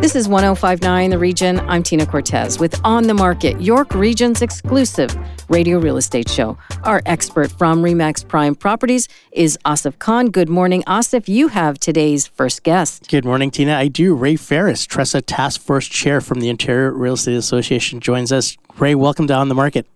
This 0.00 0.16
is 0.16 0.28
1059 0.28 1.10
The 1.10 1.18
Region. 1.18 1.60
I'm 1.68 1.82
Tina 1.82 2.06
Cortez 2.06 2.58
with 2.58 2.80
On 2.84 3.02
the 3.02 3.12
Market, 3.12 3.60
York 3.60 3.92
Region's 3.92 4.40
exclusive 4.40 5.14
radio 5.50 5.78
real 5.78 5.98
estate 5.98 6.26
show. 6.26 6.56
Our 6.84 7.02
expert 7.04 7.52
from 7.52 7.82
REMAX 7.82 8.26
Prime 8.26 8.54
Properties 8.54 9.08
is 9.32 9.58
Asif 9.66 9.98
Khan. 9.98 10.30
Good 10.30 10.48
morning, 10.48 10.82
Asif. 10.86 11.28
You 11.28 11.48
have 11.48 11.78
today's 11.78 12.26
first 12.26 12.62
guest. 12.62 13.10
Good 13.10 13.26
morning, 13.26 13.50
Tina. 13.50 13.74
I 13.76 13.88
do. 13.88 14.14
Ray 14.14 14.36
Ferris, 14.36 14.86
TRESA 14.86 15.22
Task 15.26 15.60
Force 15.60 15.86
Chair 15.86 16.22
from 16.22 16.40
the 16.40 16.48
Ontario 16.48 16.92
Real 16.92 17.12
Estate 17.12 17.36
Association, 17.36 18.00
joins 18.00 18.32
us. 18.32 18.56
Ray, 18.78 18.94
welcome 18.94 19.26
to 19.26 19.34
On 19.34 19.50
the 19.50 19.54
Market. 19.54 19.86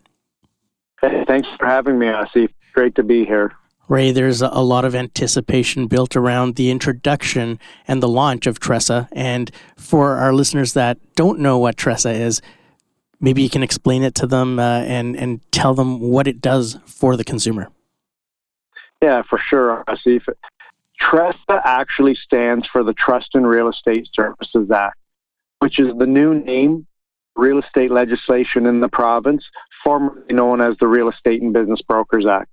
Hey, 1.00 1.24
thanks 1.27 1.48
for 1.58 1.64
having 1.64 1.98
me, 1.98 2.08
Asif. 2.08 2.50
Great 2.74 2.94
to 2.96 3.02
be 3.02 3.24
here. 3.24 3.52
Ray, 3.88 4.12
there's 4.12 4.40
a 4.40 4.48
lot 4.48 4.84
of 4.84 4.94
anticipation 4.94 5.86
built 5.86 6.16
around 6.16 6.56
the 6.56 6.70
introduction 6.70 7.58
and 7.86 8.02
the 8.02 8.08
launch 8.08 8.46
of 8.46 8.58
TRESA. 8.58 9.08
And 9.12 9.50
for 9.76 10.16
our 10.16 10.32
listeners 10.32 10.72
that 10.72 10.98
don't 11.14 11.38
know 11.38 11.58
what 11.58 11.76
TRESA 11.76 12.18
is, 12.18 12.40
maybe 13.20 13.42
you 13.42 13.50
can 13.50 13.62
explain 13.62 14.02
it 14.02 14.14
to 14.16 14.26
them 14.26 14.58
uh, 14.58 14.80
and, 14.80 15.16
and 15.16 15.40
tell 15.52 15.74
them 15.74 16.00
what 16.00 16.26
it 16.26 16.40
does 16.40 16.78
for 16.86 17.16
the 17.16 17.24
consumer. 17.24 17.68
Yeah, 19.02 19.22
for 19.28 19.38
sure, 19.38 19.84
Asif. 19.86 20.26
TRESA 21.00 21.60
actually 21.64 22.14
stands 22.14 22.66
for 22.66 22.82
the 22.82 22.94
Trust 22.94 23.34
in 23.34 23.46
Real 23.46 23.69
Estate 23.69 24.08
Services 24.14 24.70
Act, 24.70 24.96
which 25.58 25.78
is 25.78 25.88
the 25.98 26.06
new 26.06 26.34
name 26.34 26.86
real 27.36 27.58
estate 27.58 27.91
legislation 27.91 28.64
in 28.64 28.80
the 28.80 28.88
province, 28.88 29.44
formerly 29.82 30.32
known 30.32 30.60
as 30.60 30.76
the 30.78 30.86
Real 30.86 31.08
Estate 31.08 31.42
and 31.42 31.52
Business 31.52 31.82
Brokers 31.82 32.26
Act. 32.26 32.48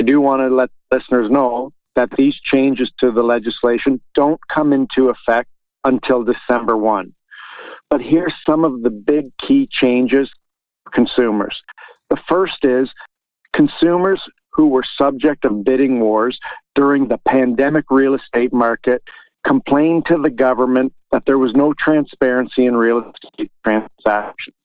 I 0.00 0.04
do 0.04 0.20
want 0.20 0.40
to 0.40 0.54
let 0.54 0.70
listeners 0.90 1.30
know 1.30 1.72
that 1.94 2.10
these 2.16 2.34
changes 2.34 2.90
to 2.98 3.12
the 3.12 3.22
legislation 3.22 4.00
don't 4.14 4.40
come 4.48 4.72
into 4.72 5.08
effect 5.08 5.48
until 5.84 6.24
December 6.24 6.76
1. 6.76 7.14
But 7.90 8.00
here's 8.00 8.34
some 8.44 8.64
of 8.64 8.82
the 8.82 8.90
big 8.90 9.36
key 9.38 9.68
changes 9.70 10.30
for 10.84 10.90
consumers. 10.90 11.62
The 12.10 12.18
first 12.28 12.64
is 12.64 12.90
consumers 13.52 14.20
who 14.50 14.68
were 14.68 14.84
subject 14.96 15.44
of 15.44 15.64
bidding 15.64 16.00
wars 16.00 16.38
during 16.74 17.08
the 17.08 17.18
pandemic 17.18 17.84
real 17.90 18.14
estate 18.14 18.52
market 18.52 19.02
complained 19.46 20.06
to 20.06 20.18
the 20.20 20.30
government 20.30 20.92
that 21.12 21.24
there 21.26 21.38
was 21.38 21.52
no 21.54 21.74
transparency 21.74 22.66
in 22.66 22.76
real 22.76 23.12
estate 23.12 23.52
transactions. 23.62 24.56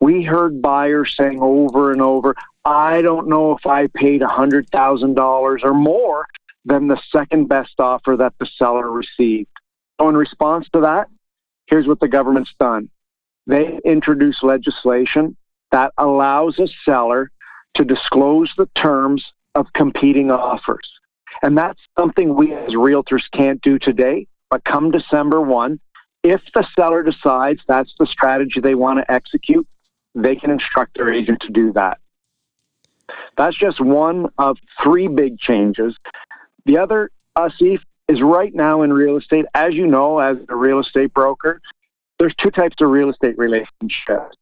We 0.00 0.22
heard 0.22 0.60
buyers 0.60 1.14
saying 1.16 1.40
over 1.40 1.90
and 1.90 2.02
over, 2.02 2.34
I 2.66 3.00
don't 3.00 3.28
know 3.28 3.52
if 3.52 3.64
I 3.64 3.86
paid 3.86 4.22
$100,000 4.22 5.64
or 5.64 5.74
more 5.74 6.26
than 6.64 6.88
the 6.88 7.00
second 7.12 7.48
best 7.48 7.74
offer 7.78 8.16
that 8.16 8.34
the 8.40 8.46
seller 8.58 8.90
received. 8.90 9.48
So, 10.00 10.08
in 10.08 10.16
response 10.16 10.66
to 10.72 10.80
that, 10.80 11.06
here's 11.68 11.86
what 11.86 12.00
the 12.00 12.08
government's 12.08 12.52
done 12.58 12.90
they 13.46 13.78
introduced 13.84 14.42
legislation 14.42 15.36
that 15.70 15.92
allows 15.96 16.58
a 16.58 16.66
seller 16.84 17.30
to 17.76 17.84
disclose 17.84 18.52
the 18.58 18.68
terms 18.74 19.24
of 19.54 19.72
competing 19.72 20.32
offers. 20.32 20.90
And 21.42 21.56
that's 21.56 21.80
something 21.96 22.34
we 22.34 22.52
as 22.52 22.72
realtors 22.72 23.22
can't 23.32 23.62
do 23.62 23.78
today. 23.78 24.26
But 24.50 24.64
come 24.64 24.90
December 24.90 25.40
1, 25.40 25.78
if 26.24 26.40
the 26.52 26.66
seller 26.74 27.04
decides 27.04 27.60
that's 27.68 27.94
the 28.00 28.06
strategy 28.06 28.58
they 28.58 28.74
want 28.74 28.98
to 28.98 29.12
execute, 29.12 29.68
they 30.16 30.34
can 30.34 30.50
instruct 30.50 30.96
their 30.96 31.12
agent 31.12 31.40
to 31.42 31.50
do 31.50 31.72
that. 31.74 31.98
That's 33.36 33.56
just 33.56 33.80
one 33.80 34.28
of 34.38 34.58
three 34.82 35.08
big 35.08 35.38
changes. 35.38 35.94
The 36.64 36.78
other, 36.78 37.10
Asif, 37.36 37.80
is 38.08 38.20
right 38.20 38.54
now 38.54 38.82
in 38.82 38.92
real 38.92 39.16
estate, 39.16 39.46
as 39.54 39.74
you 39.74 39.86
know, 39.86 40.18
as 40.18 40.36
a 40.48 40.56
real 40.56 40.80
estate 40.80 41.12
broker, 41.12 41.60
there's 42.18 42.34
two 42.36 42.50
types 42.50 42.76
of 42.80 42.88
real 42.88 43.10
estate 43.10 43.36
relationships. 43.36 44.36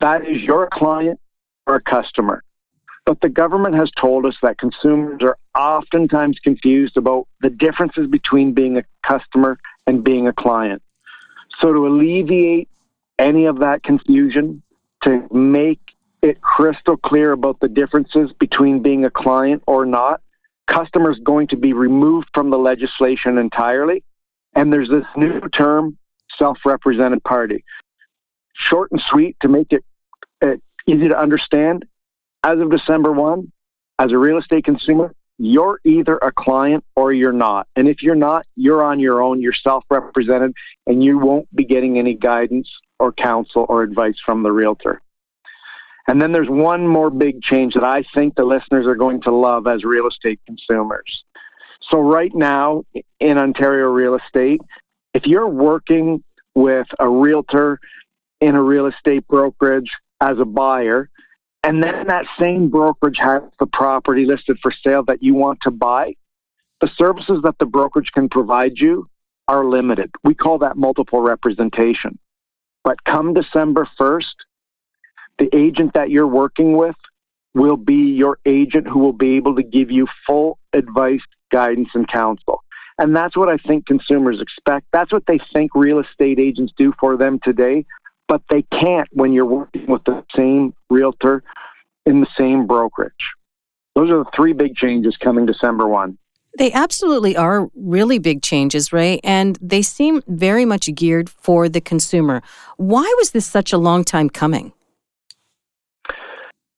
That 0.00 0.26
is 0.26 0.42
your 0.42 0.68
client 0.72 1.20
or 1.66 1.80
customer. 1.80 2.42
But 3.04 3.20
the 3.20 3.28
government 3.28 3.74
has 3.74 3.90
told 4.00 4.26
us 4.26 4.36
that 4.42 4.58
consumers 4.58 5.22
are 5.22 5.36
oftentimes 5.56 6.38
confused 6.38 6.96
about 6.96 7.26
the 7.40 7.50
differences 7.50 8.06
between 8.08 8.52
being 8.52 8.78
a 8.78 8.84
customer 9.06 9.58
and 9.86 10.04
being 10.04 10.28
a 10.28 10.32
client. 10.32 10.82
So, 11.60 11.72
to 11.72 11.86
alleviate 11.86 12.68
any 13.18 13.46
of 13.46 13.58
that 13.58 13.82
confusion, 13.82 14.62
to 15.02 15.26
make 15.32 15.80
it 16.22 16.40
crystal 16.40 16.96
clear 16.96 17.32
about 17.32 17.58
the 17.60 17.68
differences 17.68 18.30
between 18.38 18.80
being 18.80 19.04
a 19.04 19.10
client 19.10 19.62
or 19.66 19.84
not, 19.84 20.20
customers 20.68 21.18
going 21.22 21.48
to 21.48 21.56
be 21.56 21.72
removed 21.72 22.28
from 22.32 22.50
the 22.50 22.58
legislation 22.58 23.38
entirely. 23.38 24.04
And 24.54 24.72
there's 24.72 24.88
this 24.88 25.04
new 25.16 25.40
term, 25.48 25.98
self-represented 26.38 27.24
party. 27.24 27.64
Short 28.54 28.92
and 28.92 29.02
sweet 29.10 29.36
to 29.40 29.48
make 29.48 29.72
it 29.72 29.84
uh, 30.42 30.56
easy 30.86 31.08
to 31.08 31.18
understand. 31.18 31.84
As 32.44 32.58
of 32.58 32.70
December 32.70 33.12
1, 33.12 33.50
as 33.98 34.12
a 34.12 34.18
real 34.18 34.38
estate 34.38 34.64
consumer, 34.64 35.14
you're 35.38 35.80
either 35.84 36.18
a 36.18 36.30
client 36.30 36.84
or 36.94 37.12
you're 37.12 37.32
not. 37.32 37.66
And 37.74 37.88
if 37.88 38.02
you're 38.02 38.14
not, 38.14 38.46
you're 38.56 38.82
on 38.82 39.00
your 39.00 39.22
own, 39.22 39.40
you're 39.40 39.54
self 39.54 39.84
represented, 39.90 40.52
and 40.86 41.02
you 41.02 41.18
won't 41.18 41.54
be 41.54 41.64
getting 41.64 41.98
any 41.98 42.14
guidance 42.14 42.70
or 42.98 43.12
counsel 43.12 43.66
or 43.68 43.82
advice 43.82 44.16
from 44.24 44.42
the 44.42 44.52
realtor. 44.52 45.00
And 46.08 46.20
then 46.20 46.32
there's 46.32 46.48
one 46.48 46.86
more 46.86 47.10
big 47.10 47.42
change 47.42 47.74
that 47.74 47.84
I 47.84 48.04
think 48.14 48.34
the 48.34 48.44
listeners 48.44 48.86
are 48.86 48.96
going 48.96 49.20
to 49.22 49.30
love 49.32 49.66
as 49.66 49.84
real 49.84 50.08
estate 50.08 50.40
consumers. 50.46 51.24
So, 51.90 51.98
right 52.00 52.34
now 52.34 52.84
in 53.20 53.38
Ontario 53.38 53.86
real 53.86 54.16
estate, 54.16 54.60
if 55.14 55.26
you're 55.26 55.48
working 55.48 56.22
with 56.54 56.86
a 56.98 57.08
realtor 57.08 57.78
in 58.40 58.54
a 58.54 58.62
real 58.62 58.86
estate 58.86 59.26
brokerage 59.28 59.90
as 60.20 60.38
a 60.38 60.44
buyer, 60.44 61.08
and 61.62 61.82
then 61.82 62.06
that 62.08 62.26
same 62.38 62.68
brokerage 62.68 63.18
has 63.18 63.42
the 63.60 63.66
property 63.66 64.24
listed 64.24 64.58
for 64.60 64.72
sale 64.72 65.04
that 65.04 65.22
you 65.22 65.34
want 65.34 65.60
to 65.62 65.70
buy, 65.70 66.14
the 66.80 66.90
services 66.96 67.40
that 67.44 67.56
the 67.58 67.66
brokerage 67.66 68.10
can 68.12 68.28
provide 68.28 68.78
you 68.78 69.08
are 69.46 69.64
limited. 69.64 70.10
We 70.24 70.34
call 70.34 70.58
that 70.58 70.76
multiple 70.76 71.20
representation. 71.20 72.18
But 72.84 73.04
come 73.04 73.32
December 73.34 73.88
1st, 73.98 74.34
the 75.42 75.56
agent 75.56 75.94
that 75.94 76.10
you're 76.10 76.26
working 76.26 76.76
with 76.76 76.94
will 77.54 77.76
be 77.76 78.12
your 78.12 78.38
agent 78.46 78.86
who 78.86 79.00
will 79.00 79.12
be 79.12 79.34
able 79.36 79.56
to 79.56 79.62
give 79.62 79.90
you 79.90 80.06
full 80.24 80.58
advice, 80.72 81.20
guidance, 81.50 81.88
and 81.94 82.06
counsel. 82.06 82.62
And 82.98 83.16
that's 83.16 83.36
what 83.36 83.48
I 83.48 83.56
think 83.56 83.86
consumers 83.86 84.40
expect. 84.40 84.86
That's 84.92 85.12
what 85.12 85.24
they 85.26 85.40
think 85.52 85.74
real 85.74 85.98
estate 85.98 86.38
agents 86.38 86.72
do 86.76 86.92
for 87.00 87.16
them 87.16 87.40
today, 87.42 87.84
but 88.28 88.42
they 88.50 88.62
can't 88.62 89.08
when 89.10 89.32
you're 89.32 89.46
working 89.46 89.86
with 89.86 90.04
the 90.04 90.22
same 90.36 90.74
realtor 90.88 91.42
in 92.06 92.20
the 92.20 92.28
same 92.38 92.66
brokerage. 92.66 93.12
Those 93.96 94.10
are 94.10 94.18
the 94.18 94.30
three 94.36 94.52
big 94.52 94.76
changes 94.76 95.16
coming 95.16 95.44
December 95.44 95.88
1. 95.88 96.16
They 96.56 96.70
absolutely 96.72 97.36
are 97.36 97.68
really 97.74 98.18
big 98.18 98.42
changes, 98.42 98.92
Ray, 98.92 99.18
and 99.24 99.58
they 99.60 99.82
seem 99.82 100.22
very 100.28 100.64
much 100.64 100.94
geared 100.94 101.28
for 101.28 101.68
the 101.68 101.80
consumer. 101.80 102.42
Why 102.76 103.12
was 103.18 103.32
this 103.32 103.46
such 103.46 103.72
a 103.72 103.78
long 103.78 104.04
time 104.04 104.30
coming? 104.30 104.72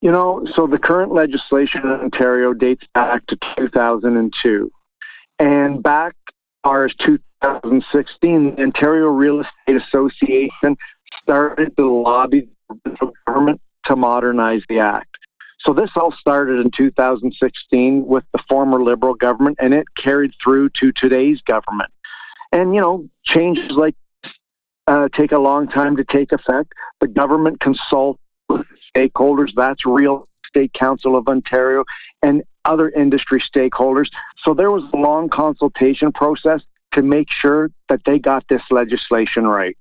You 0.05 0.13
know, 0.13 0.47
so 0.55 0.67
the 0.67 0.77
current 0.77 1.15
legislation 1.15 1.81
in 1.83 1.89
Ontario 1.89 2.53
dates 2.53 2.85
back 2.93 3.27
to 3.29 3.39
2002. 3.57 4.71
And 5.39 5.83
back 5.83 6.15
as 6.29 6.35
far 6.63 6.85
as 6.85 6.93
2016, 6.97 8.57
the 8.57 8.63
Ontario 8.63 9.07
Real 9.07 9.41
Estate 9.41 9.83
Association 9.83 10.77
started 11.23 11.75
to 11.79 11.91
lobby 11.91 12.51
the 12.85 13.13
government 13.27 13.63
to 13.87 13.97
modernize 13.97 14.61
the 14.69 14.79
act. 14.79 15.09
So 15.61 15.73
this 15.73 15.89
all 15.97 16.13
started 16.21 16.61
in 16.61 16.71
2016 16.77 18.05
with 18.05 18.25
the 18.35 18.43
former 18.47 18.85
Liberal 18.85 19.15
government, 19.15 19.57
and 19.59 19.73
it 19.73 19.87
carried 19.97 20.33
through 20.43 20.69
to 20.81 20.93
today's 20.93 21.41
government. 21.41 21.91
And 22.53 22.75
you 22.75 22.81
know, 22.83 23.09
changes 23.25 23.71
like 23.71 23.95
uh, 24.87 25.09
take 25.17 25.33
a 25.33 25.39
long 25.39 25.67
time 25.67 25.97
to 25.97 26.05
take 26.05 26.31
effect. 26.33 26.75
The 27.01 27.09
government 27.09 27.61
consults 27.61 28.21
stakeholders. 28.95 29.51
That's 29.55 29.85
Real 29.85 30.29
Estate 30.47 30.73
Council 30.73 31.17
of 31.17 31.29
Ontario 31.29 31.85
and 32.23 32.43
other 32.65 32.89
industry 32.91 33.43
stakeholders. 33.55 34.09
So 34.45 34.55
there 34.55 34.71
was 34.71 34.85
a 34.93 34.97
long 34.97 35.29
consultation 35.29 36.13
process 36.13 36.61
to 36.95 37.03
make 37.03 37.27
sure 37.31 37.71
that 37.89 38.01
they 38.07 38.19
got 38.19 38.45
this 38.49 38.63
legislation 38.71 39.47
right. 39.47 39.77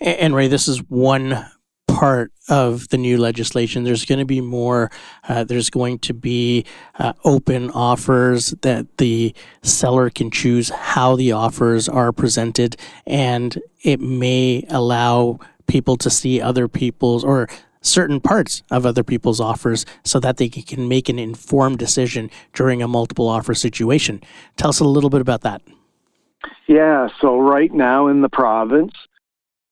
And 0.00 0.34
Ray, 0.34 0.48
this 0.48 0.66
is 0.66 0.78
one 0.88 1.46
part 1.86 2.32
of 2.48 2.88
the 2.88 2.98
new 2.98 3.16
legislation. 3.16 3.84
There's 3.84 4.04
going 4.04 4.18
to 4.18 4.24
be 4.24 4.40
more, 4.40 4.90
uh, 5.28 5.44
there's 5.44 5.70
going 5.70 6.00
to 6.00 6.14
be 6.14 6.64
uh, 6.98 7.12
open 7.24 7.70
offers 7.70 8.50
that 8.62 8.98
the 8.98 9.34
seller 9.62 10.10
can 10.10 10.30
choose 10.30 10.70
how 10.70 11.16
the 11.16 11.32
offers 11.32 11.88
are 11.88 12.10
presented, 12.12 12.76
and 13.06 13.60
it 13.84 14.00
may 14.00 14.64
allow 14.68 15.38
people 15.66 15.96
to 15.96 16.10
see 16.10 16.40
other 16.40 16.68
people's 16.68 17.24
or 17.24 17.48
certain 17.82 18.20
parts 18.20 18.62
of 18.70 18.86
other 18.86 19.02
people's 19.02 19.40
offers 19.40 19.84
so 20.04 20.20
that 20.20 20.36
they 20.36 20.48
can 20.48 20.88
make 20.88 21.08
an 21.08 21.18
informed 21.18 21.78
decision 21.78 22.30
during 22.54 22.80
a 22.82 22.88
multiple 22.88 23.28
offer 23.28 23.54
situation. 23.54 24.20
Tell 24.56 24.70
us 24.70 24.80
a 24.80 24.84
little 24.84 25.10
bit 25.10 25.20
about 25.20 25.42
that. 25.42 25.62
Yeah, 26.66 27.08
so 27.20 27.38
right 27.38 27.72
now 27.72 28.06
in 28.06 28.22
the 28.22 28.28
province, 28.28 28.92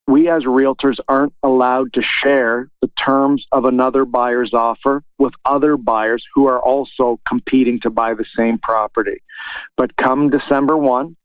we 0.07 0.29
as 0.29 0.43
realtors 0.43 0.99
aren't 1.07 1.33
allowed 1.45 1.93
to 1.93 2.03
share 2.03 2.69
the 2.83 2.91
terms 3.03 3.47
of 3.53 3.65
another 3.65 4.05
buyer's 4.05 4.53
offer 4.53 5.05
with 5.19 5.33
other 5.45 5.77
buyers 5.77 6.25
who 6.35 6.47
are 6.47 6.61
also 6.61 7.21
competing 7.29 7.79
to 7.81 7.91
buy 7.91 8.15
the 8.15 8.25
same 8.37 8.59
property. 8.59 9.23
But 9.77 9.97
come 9.97 10.31
December 10.31 10.77
1, 10.77 11.17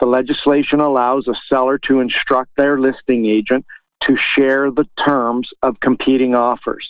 the 0.00 0.06
legislation 0.06 0.80
allows 0.80 1.28
a 1.28 1.34
seller 1.48 1.78
to 1.86 2.00
instruct 2.00 2.50
their 2.56 2.78
listing 2.78 3.26
agent 3.26 3.64
to 4.06 4.16
share 4.16 4.70
the 4.70 4.86
terms 5.04 5.50
of 5.62 5.80
competing 5.80 6.34
offers. 6.34 6.88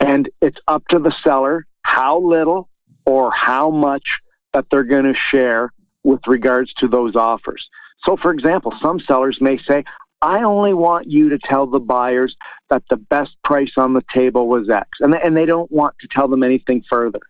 And 0.00 0.28
it's 0.40 0.58
up 0.68 0.86
to 0.88 0.98
the 0.98 1.14
seller 1.22 1.66
how 1.82 2.20
little 2.20 2.68
or 3.06 3.30
how 3.30 3.70
much 3.70 4.04
that 4.52 4.66
they're 4.70 4.84
going 4.84 5.04
to 5.04 5.18
share 5.30 5.72
with 6.04 6.20
regards 6.26 6.72
to 6.74 6.88
those 6.88 7.16
offers. 7.16 7.68
So, 8.04 8.16
for 8.16 8.30
example, 8.30 8.72
some 8.80 9.00
sellers 9.00 9.38
may 9.40 9.58
say, 9.58 9.84
I 10.20 10.42
only 10.42 10.74
want 10.74 11.08
you 11.08 11.28
to 11.30 11.38
tell 11.38 11.66
the 11.66 11.78
buyers 11.78 12.36
that 12.70 12.82
the 12.90 12.96
best 12.96 13.36
price 13.44 13.72
on 13.76 13.94
the 13.94 14.04
table 14.12 14.48
was 14.48 14.68
X, 14.68 14.88
and 15.00 15.12
they, 15.12 15.20
and 15.22 15.36
they 15.36 15.46
don't 15.46 15.70
want 15.70 15.94
to 16.00 16.08
tell 16.08 16.28
them 16.28 16.42
anything 16.42 16.84
further. 16.88 17.20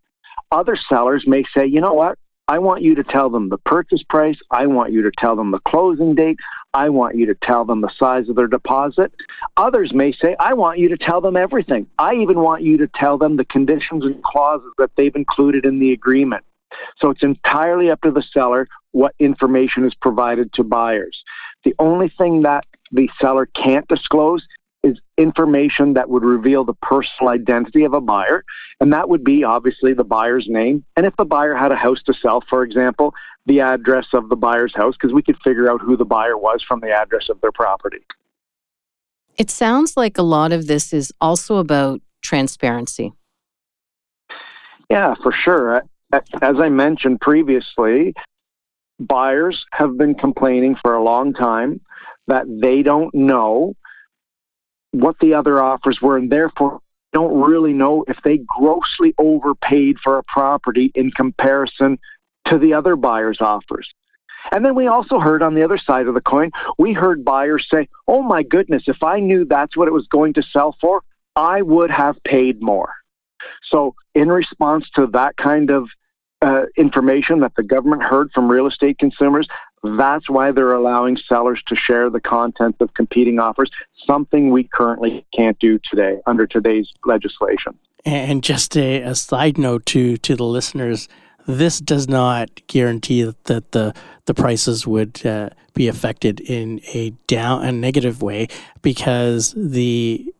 Other 0.50 0.76
sellers 0.88 1.24
may 1.26 1.44
say, 1.56 1.66
you 1.66 1.80
know 1.80 1.92
what? 1.92 2.18
I 2.48 2.58
want 2.58 2.82
you 2.82 2.94
to 2.94 3.04
tell 3.04 3.28
them 3.28 3.50
the 3.50 3.58
purchase 3.58 4.02
price. 4.02 4.38
I 4.50 4.66
want 4.66 4.90
you 4.90 5.02
to 5.02 5.10
tell 5.18 5.36
them 5.36 5.50
the 5.50 5.60
closing 5.60 6.14
date. 6.14 6.38
I 6.72 6.88
want 6.88 7.14
you 7.14 7.26
to 7.26 7.34
tell 7.34 7.66
them 7.66 7.82
the 7.82 7.92
size 7.98 8.30
of 8.30 8.36
their 8.36 8.46
deposit. 8.46 9.12
Others 9.58 9.92
may 9.92 10.12
say, 10.12 10.34
I 10.40 10.54
want 10.54 10.78
you 10.78 10.88
to 10.88 10.96
tell 10.96 11.20
them 11.20 11.36
everything. 11.36 11.86
I 11.98 12.14
even 12.14 12.40
want 12.40 12.62
you 12.62 12.78
to 12.78 12.88
tell 12.94 13.18
them 13.18 13.36
the 13.36 13.44
conditions 13.44 14.04
and 14.04 14.22
clauses 14.22 14.72
that 14.78 14.90
they've 14.96 15.14
included 15.14 15.66
in 15.66 15.78
the 15.78 15.92
agreement. 15.92 16.42
So 16.98 17.10
it's 17.10 17.22
entirely 17.22 17.90
up 17.90 18.00
to 18.02 18.10
the 18.10 18.22
seller 18.22 18.66
what 18.92 19.14
information 19.18 19.84
is 19.84 19.94
provided 19.94 20.52
to 20.54 20.64
buyers. 20.64 21.22
The 21.64 21.74
only 21.78 22.10
thing 22.16 22.42
that 22.42 22.64
the 22.92 23.10
seller 23.20 23.46
can't 23.46 23.86
disclose 23.88 24.46
is 24.84 24.98
information 25.16 25.94
that 25.94 26.08
would 26.08 26.22
reveal 26.22 26.64
the 26.64 26.74
personal 26.74 27.30
identity 27.30 27.84
of 27.84 27.94
a 27.94 28.00
buyer, 28.00 28.44
and 28.80 28.92
that 28.92 29.08
would 29.08 29.24
be 29.24 29.42
obviously 29.42 29.92
the 29.92 30.04
buyer's 30.04 30.46
name. 30.48 30.84
And 30.96 31.04
if 31.04 31.16
the 31.16 31.24
buyer 31.24 31.54
had 31.54 31.72
a 31.72 31.76
house 31.76 32.02
to 32.04 32.14
sell, 32.14 32.42
for 32.48 32.62
example, 32.62 33.12
the 33.46 33.60
address 33.60 34.06
of 34.12 34.28
the 34.28 34.36
buyer's 34.36 34.74
house, 34.74 34.94
because 34.94 35.12
we 35.12 35.22
could 35.22 35.36
figure 35.42 35.70
out 35.70 35.80
who 35.80 35.96
the 35.96 36.04
buyer 36.04 36.36
was 36.36 36.62
from 36.66 36.80
the 36.80 36.90
address 36.90 37.28
of 37.28 37.40
their 37.40 37.52
property. 37.52 38.04
It 39.36 39.50
sounds 39.50 39.96
like 39.96 40.18
a 40.18 40.22
lot 40.22 40.52
of 40.52 40.66
this 40.66 40.92
is 40.92 41.12
also 41.20 41.56
about 41.56 42.00
transparency. 42.22 43.12
Yeah, 44.90 45.14
for 45.22 45.32
sure. 45.32 45.82
As 46.12 46.56
I 46.60 46.68
mentioned 46.68 47.20
previously, 47.20 48.14
buyers 48.98 49.64
have 49.72 49.96
been 49.96 50.14
complaining 50.14 50.76
for 50.82 50.94
a 50.94 51.02
long 51.02 51.32
time 51.32 51.80
that 52.26 52.46
they 52.48 52.82
don't 52.82 53.14
know 53.14 53.74
what 54.92 55.16
the 55.20 55.34
other 55.34 55.62
offers 55.62 56.00
were 56.00 56.16
and 56.16 56.30
therefore 56.30 56.80
don't 57.12 57.40
really 57.40 57.72
know 57.72 58.04
if 58.08 58.18
they 58.22 58.38
grossly 58.58 59.14
overpaid 59.18 59.96
for 60.02 60.18
a 60.18 60.22
property 60.24 60.92
in 60.94 61.10
comparison 61.10 61.98
to 62.46 62.58
the 62.58 62.74
other 62.74 62.96
buyer's 62.96 63.38
offers. 63.40 63.92
And 64.52 64.64
then 64.64 64.74
we 64.74 64.86
also 64.86 65.18
heard 65.18 65.42
on 65.42 65.54
the 65.54 65.64
other 65.64 65.78
side 65.78 66.06
of 66.06 66.14
the 66.14 66.20
coin, 66.20 66.50
we 66.78 66.92
heard 66.92 67.24
buyers 67.24 67.66
say, 67.70 67.88
oh 68.06 68.22
my 68.22 68.42
goodness, 68.42 68.84
if 68.86 69.02
I 69.02 69.20
knew 69.20 69.44
that's 69.44 69.76
what 69.76 69.88
it 69.88 69.92
was 69.92 70.06
going 70.06 70.34
to 70.34 70.42
sell 70.42 70.76
for, 70.80 71.02
I 71.36 71.62
would 71.62 71.90
have 71.90 72.22
paid 72.24 72.62
more. 72.62 72.92
So, 73.70 73.94
in 74.14 74.28
response 74.28 74.88
to 74.94 75.06
that 75.08 75.36
kind 75.36 75.70
of 75.70 75.88
uh, 76.42 76.62
information 76.76 77.40
that 77.40 77.52
the 77.56 77.62
government 77.62 78.02
heard 78.02 78.30
from 78.32 78.48
real 78.50 78.66
estate 78.66 78.98
consumers, 78.98 79.46
that's 79.82 80.28
why 80.28 80.52
they're 80.52 80.72
allowing 80.72 81.16
sellers 81.16 81.62
to 81.68 81.76
share 81.76 82.10
the 82.10 82.20
content 82.20 82.76
of 82.80 82.92
competing 82.94 83.38
offers, 83.38 83.70
something 84.06 84.50
we 84.50 84.64
currently 84.64 85.24
can't 85.34 85.58
do 85.58 85.78
today 85.90 86.18
under 86.26 86.46
today's 86.46 86.92
legislation. 87.04 87.78
And 88.04 88.42
just 88.42 88.76
a, 88.76 89.02
a 89.02 89.14
side 89.14 89.58
note 89.58 89.86
to 89.86 90.16
to 90.18 90.36
the 90.36 90.44
listeners, 90.44 91.08
this 91.46 91.80
does 91.80 92.08
not 92.08 92.48
guarantee 92.66 93.22
that 93.44 93.72
the 93.72 93.94
the 94.26 94.34
prices 94.34 94.86
would 94.86 95.24
uh, 95.26 95.50
be 95.74 95.88
affected 95.88 96.40
in 96.40 96.80
a 96.94 97.10
down 97.26 97.64
a 97.64 97.72
negative 97.72 98.22
way 98.22 98.48
because 98.82 99.54
the 99.56 100.32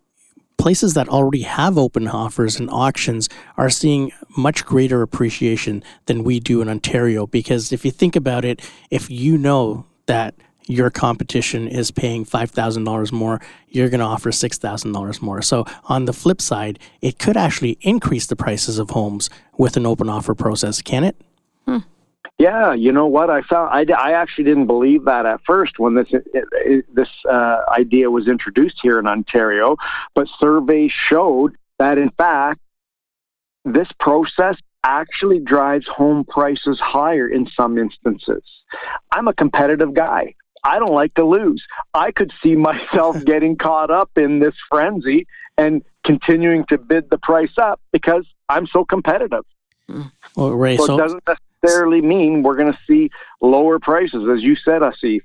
places 0.58 0.94
that 0.94 1.08
already 1.08 1.42
have 1.42 1.78
open 1.78 2.06
offers 2.06 2.60
and 2.60 2.68
auctions 2.68 3.28
are 3.56 3.70
seeing 3.70 4.12
much 4.36 4.64
greater 4.66 5.02
appreciation 5.02 5.82
than 6.06 6.24
we 6.24 6.40
do 6.40 6.60
in 6.60 6.68
Ontario. 6.68 7.26
Because 7.26 7.72
if 7.72 7.84
you 7.84 7.90
think 7.90 8.16
about 8.16 8.44
it, 8.44 8.60
if 8.90 9.08
you 9.08 9.38
know 9.38 9.86
that 10.06 10.34
your 10.66 10.90
competition 10.90 11.66
is 11.66 11.90
paying 11.90 12.26
$5,000 12.26 13.12
more, 13.12 13.40
you're 13.68 13.88
going 13.88 14.00
to 14.00 14.06
offer 14.06 14.30
$6,000 14.30 15.22
more. 15.22 15.40
So, 15.40 15.64
on 15.84 16.04
the 16.04 16.12
flip 16.12 16.42
side, 16.42 16.78
it 17.00 17.18
could 17.18 17.36
actually 17.36 17.78
increase 17.80 18.26
the 18.26 18.36
prices 18.36 18.78
of 18.78 18.90
homes 18.90 19.30
with 19.56 19.76
an 19.76 19.86
open 19.86 20.10
offer 20.10 20.34
process, 20.34 20.82
can 20.82 21.04
it? 21.04 21.16
Hmm. 21.64 21.78
Yeah, 22.38 22.72
you 22.72 22.92
know 22.92 23.06
what? 23.06 23.30
I 23.30 23.42
found 23.42 23.70
I, 23.72 23.92
I 23.92 24.12
actually 24.12 24.44
didn't 24.44 24.68
believe 24.68 25.04
that 25.06 25.26
at 25.26 25.40
first 25.44 25.78
when 25.78 25.96
this 25.96 26.06
it, 26.12 26.24
it, 26.34 26.94
this 26.94 27.08
uh, 27.28 27.62
idea 27.68 28.10
was 28.10 28.28
introduced 28.28 28.78
here 28.80 29.00
in 29.00 29.08
Ontario, 29.08 29.76
but 30.14 30.28
surveys 30.38 30.92
showed 30.92 31.56
that 31.80 31.98
in 31.98 32.10
fact 32.10 32.60
this 33.64 33.88
process 33.98 34.56
actually 34.84 35.40
drives 35.40 35.86
home 35.88 36.24
prices 36.24 36.78
higher 36.78 37.28
in 37.28 37.48
some 37.56 37.76
instances. 37.76 38.42
I'm 39.10 39.26
a 39.26 39.34
competitive 39.34 39.92
guy. 39.92 40.34
I 40.62 40.78
don't 40.78 40.92
like 40.92 41.14
to 41.14 41.24
lose. 41.24 41.64
I 41.94 42.12
could 42.12 42.32
see 42.42 42.54
myself 42.70 43.24
getting 43.24 43.56
caught 43.56 43.90
up 43.90 44.10
in 44.16 44.38
this 44.38 44.54
frenzy 44.68 45.26
and 45.56 45.82
continuing 46.04 46.64
to 46.66 46.78
bid 46.78 47.10
the 47.10 47.18
price 47.18 47.58
up 47.58 47.80
because 47.92 48.24
I'm 48.48 48.68
so 48.68 48.84
competitive. 48.84 49.44
Well, 50.36 50.52
Ray, 50.52 50.76
so, 50.76 50.86
so 50.86 50.94
it 50.94 50.98
doesn't 50.98 51.24
necessarily 51.62 52.00
mean 52.00 52.42
we're 52.42 52.56
going 52.56 52.72
to 52.72 52.78
see 52.86 53.10
lower 53.40 53.78
prices, 53.78 54.28
as 54.34 54.42
you 54.42 54.56
said, 54.56 54.82
Asif. 54.82 55.22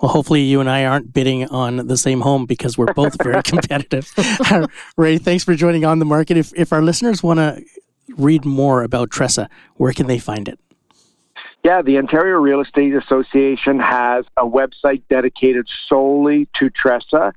Well, 0.00 0.12
hopefully 0.12 0.42
you 0.42 0.60
and 0.60 0.70
I 0.70 0.84
aren't 0.84 1.12
bidding 1.12 1.44
on 1.46 1.88
the 1.88 1.96
same 1.96 2.20
home 2.20 2.46
because 2.46 2.78
we're 2.78 2.92
both 2.92 3.20
very 3.22 3.42
competitive. 3.44 4.12
Uh, 4.50 4.66
Ray, 4.96 5.18
thanks 5.18 5.44
for 5.44 5.54
joining 5.54 5.84
on 5.84 5.98
the 5.98 6.04
market. 6.04 6.36
If 6.36 6.52
if 6.56 6.72
our 6.72 6.80
listeners 6.80 7.22
want 7.22 7.38
to 7.38 7.62
read 8.16 8.44
more 8.44 8.82
about 8.82 9.10
TRESA, 9.10 9.48
where 9.76 9.92
can 9.92 10.06
they 10.06 10.18
find 10.18 10.48
it? 10.48 10.58
Yeah, 11.64 11.82
the 11.82 11.98
Ontario 11.98 12.36
Real 12.36 12.60
Estate 12.60 12.94
Association 12.94 13.78
has 13.80 14.24
a 14.36 14.46
website 14.46 15.02
dedicated 15.10 15.66
solely 15.86 16.48
to 16.54 16.70
TRESA. 16.70 17.32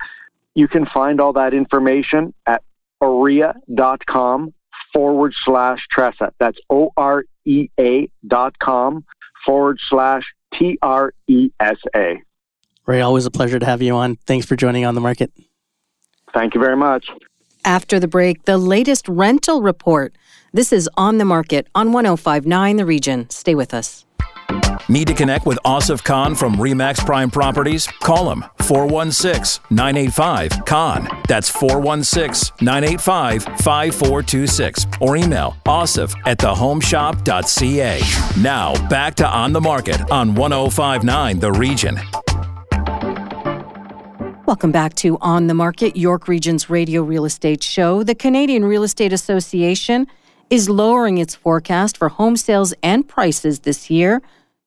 You 0.54 0.68
can 0.68 0.86
find 0.86 1.20
all 1.20 1.34
that 1.34 1.52
information 1.52 2.32
at 2.46 2.62
orea.com 3.02 4.54
forward 4.92 5.34
slash 5.44 5.86
TRESA. 5.94 6.30
That's 6.38 6.58
O 6.70 6.92
R 6.96 7.22
E 7.22 7.26
dot 8.26 8.58
com 8.58 9.04
forward 9.44 9.78
slash 9.88 10.24
T 10.54 10.78
R 10.82 11.12
E 11.28 11.50
S 11.60 11.78
A. 11.94 12.22
Ray, 12.86 13.00
always 13.00 13.26
a 13.26 13.30
pleasure 13.30 13.58
to 13.58 13.66
have 13.66 13.80
you 13.80 13.94
on. 13.94 14.16
Thanks 14.26 14.46
for 14.46 14.56
joining 14.56 14.84
on 14.84 14.94
the 14.94 15.00
market. 15.00 15.32
Thank 16.34 16.54
you 16.54 16.60
very 16.60 16.76
much. 16.76 17.06
After 17.64 18.00
the 18.00 18.08
break, 18.08 18.44
the 18.44 18.58
latest 18.58 19.08
rental 19.08 19.62
report. 19.62 20.16
This 20.52 20.72
is 20.72 20.90
On 20.96 21.18
the 21.18 21.24
Market 21.24 21.68
on 21.74 21.92
1059 21.92 22.76
The 22.76 22.84
Region. 22.84 23.30
Stay 23.30 23.54
with 23.54 23.72
us. 23.72 24.04
Need 24.88 25.08
to 25.08 25.14
connect 25.14 25.46
with 25.46 25.58
Asif 25.64 26.04
Khan 26.04 26.34
from 26.34 26.56
Remax 26.56 27.04
Prime 27.04 27.30
Properties? 27.30 27.86
Call 27.86 28.30
him 28.30 28.44
416 28.62 29.64
985 29.70 30.64
Khan. 30.64 31.08
That's 31.28 31.48
416 31.48 32.56
985 32.60 33.44
5426. 33.44 34.86
Or 35.00 35.16
email 35.16 35.56
asif 35.64 36.14
at 36.26 36.38
thehomeshop.ca. 36.38 38.02
Now, 38.42 38.88
back 38.88 39.14
to 39.16 39.26
On 39.26 39.52
the 39.52 39.60
Market 39.60 40.10
on 40.10 40.34
1059 40.34 41.38
The 41.38 41.52
Region. 41.52 41.98
Welcome 44.44 44.72
back 44.72 44.94
to 44.96 45.16
On 45.20 45.46
the 45.46 45.54
Market, 45.54 45.96
York 45.96 46.28
Region's 46.28 46.68
radio 46.68 47.02
real 47.02 47.24
estate 47.24 47.62
show. 47.62 48.02
The 48.02 48.14
Canadian 48.14 48.64
Real 48.64 48.82
Estate 48.82 49.12
Association 49.12 50.06
is 50.50 50.68
lowering 50.68 51.16
its 51.16 51.34
forecast 51.34 51.96
for 51.96 52.10
home 52.10 52.36
sales 52.36 52.74
and 52.82 53.08
prices 53.08 53.60
this 53.60 53.88
year 53.88 54.20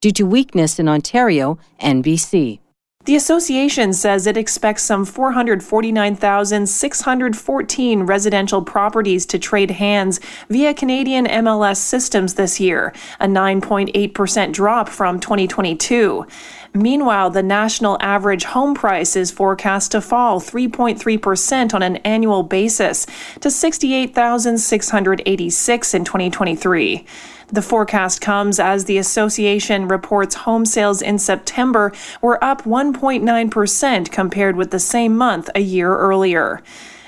due 0.06 0.12
to 0.12 0.24
weakness 0.24 0.78
in 0.78 0.88
Ontario 0.88 1.58
NBC. 1.82 2.60
The 3.06 3.16
association 3.16 3.92
says 3.92 4.28
it 4.28 4.38
expects 4.38 4.84
some 4.84 5.04
449,614 5.04 8.04
residential 8.04 8.62
properties 8.62 9.26
to 9.26 9.40
trade 9.40 9.72
hands 9.72 10.20
via 10.48 10.76
Canadian 10.76 11.26
MLS 11.26 11.78
systems 11.78 12.36
this 12.36 12.60
year, 12.60 12.94
a 13.20 13.26
9.8% 13.26 14.52
drop 14.52 14.90
from 14.90 15.20
2022. 15.20 16.28
Meanwhile, 16.75 17.29
the 17.29 17.41
national 17.41 17.98
average 18.01 18.44
home 18.44 18.75
price 18.75 19.15
is 19.15 19.32
forecast 19.32 19.94
to 19.94 20.01
fall 20.01 20.41
3.3% 20.41 21.74
on 21.74 21.82
an 21.82 21.96
annual 21.98 22.44
basis 22.44 23.08
to 23.39 23.50
68,686 23.50 25.94
in 25.94 26.03
2023. 26.03 27.05
The 27.48 27.62
forecast 27.62 28.20
comes 28.20 28.60
as 28.60 28.84
the 28.86 28.98
association 28.98 29.88
reports 29.88 30.36
home 30.36 30.65
sales 30.65 31.01
in 31.01 31.17
September 31.17 31.94
were 32.22 32.44
up 32.44 32.63
1.9% 32.63 34.12
compared 34.12 34.58
with 34.58 34.72
the 34.72 34.79
same 34.79 35.15
month 35.15 35.50
a 35.55 35.62
year 35.62 35.96
earlier. 35.96 36.62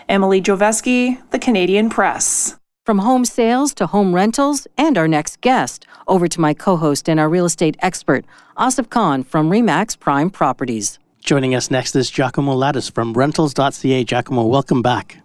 Emily 0.07 0.41
Joveski, 0.41 1.19
The 1.31 1.39
Canadian 1.39 1.89
Press. 1.89 2.56
From 2.87 2.99
home 2.99 3.25
sales 3.25 3.73
to 3.73 3.87
home 3.87 4.15
rentals 4.15 4.65
and 4.77 4.97
our 4.97 5.09
next 5.09 5.41
guest, 5.41 5.85
over 6.07 6.29
to 6.29 6.39
my 6.39 6.53
co 6.53 6.77
host 6.77 7.09
and 7.09 7.19
our 7.19 7.27
real 7.27 7.43
estate 7.43 7.75
expert, 7.81 8.23
Asif 8.57 8.89
Khan 8.89 9.25
from 9.25 9.49
Remax 9.49 9.99
Prime 9.99 10.29
Properties. 10.29 10.97
Joining 11.19 11.53
us 11.53 11.69
next 11.69 11.97
is 11.97 12.09
Giacomo 12.09 12.55
Ladas 12.55 12.89
from 12.89 13.11
rentals.ca. 13.11 14.05
Giacomo, 14.05 14.45
welcome 14.45 14.81
back. 14.81 15.17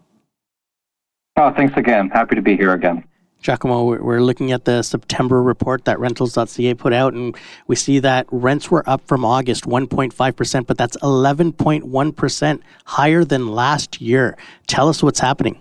Oh, 1.36 1.52
thanks 1.52 1.76
again. 1.76 2.10
Happy 2.10 2.34
to 2.34 2.42
be 2.42 2.56
here 2.56 2.72
again. 2.72 3.04
Giacomo, 3.42 3.84
we're 3.84 4.22
looking 4.22 4.50
at 4.50 4.64
the 4.64 4.82
September 4.82 5.40
report 5.40 5.84
that 5.84 6.00
rentals.ca 6.00 6.74
put 6.74 6.92
out, 6.92 7.14
and 7.14 7.36
we 7.68 7.76
see 7.76 8.00
that 8.00 8.26
rents 8.32 8.72
were 8.72 8.82
up 8.90 9.06
from 9.06 9.24
August 9.24 9.66
1.5%, 9.66 10.66
but 10.66 10.76
that's 10.76 10.96
11.1% 10.96 12.60
higher 12.86 13.24
than 13.24 13.46
last 13.46 14.00
year. 14.00 14.36
Tell 14.66 14.88
us 14.88 15.00
what's 15.00 15.20
happening. 15.20 15.60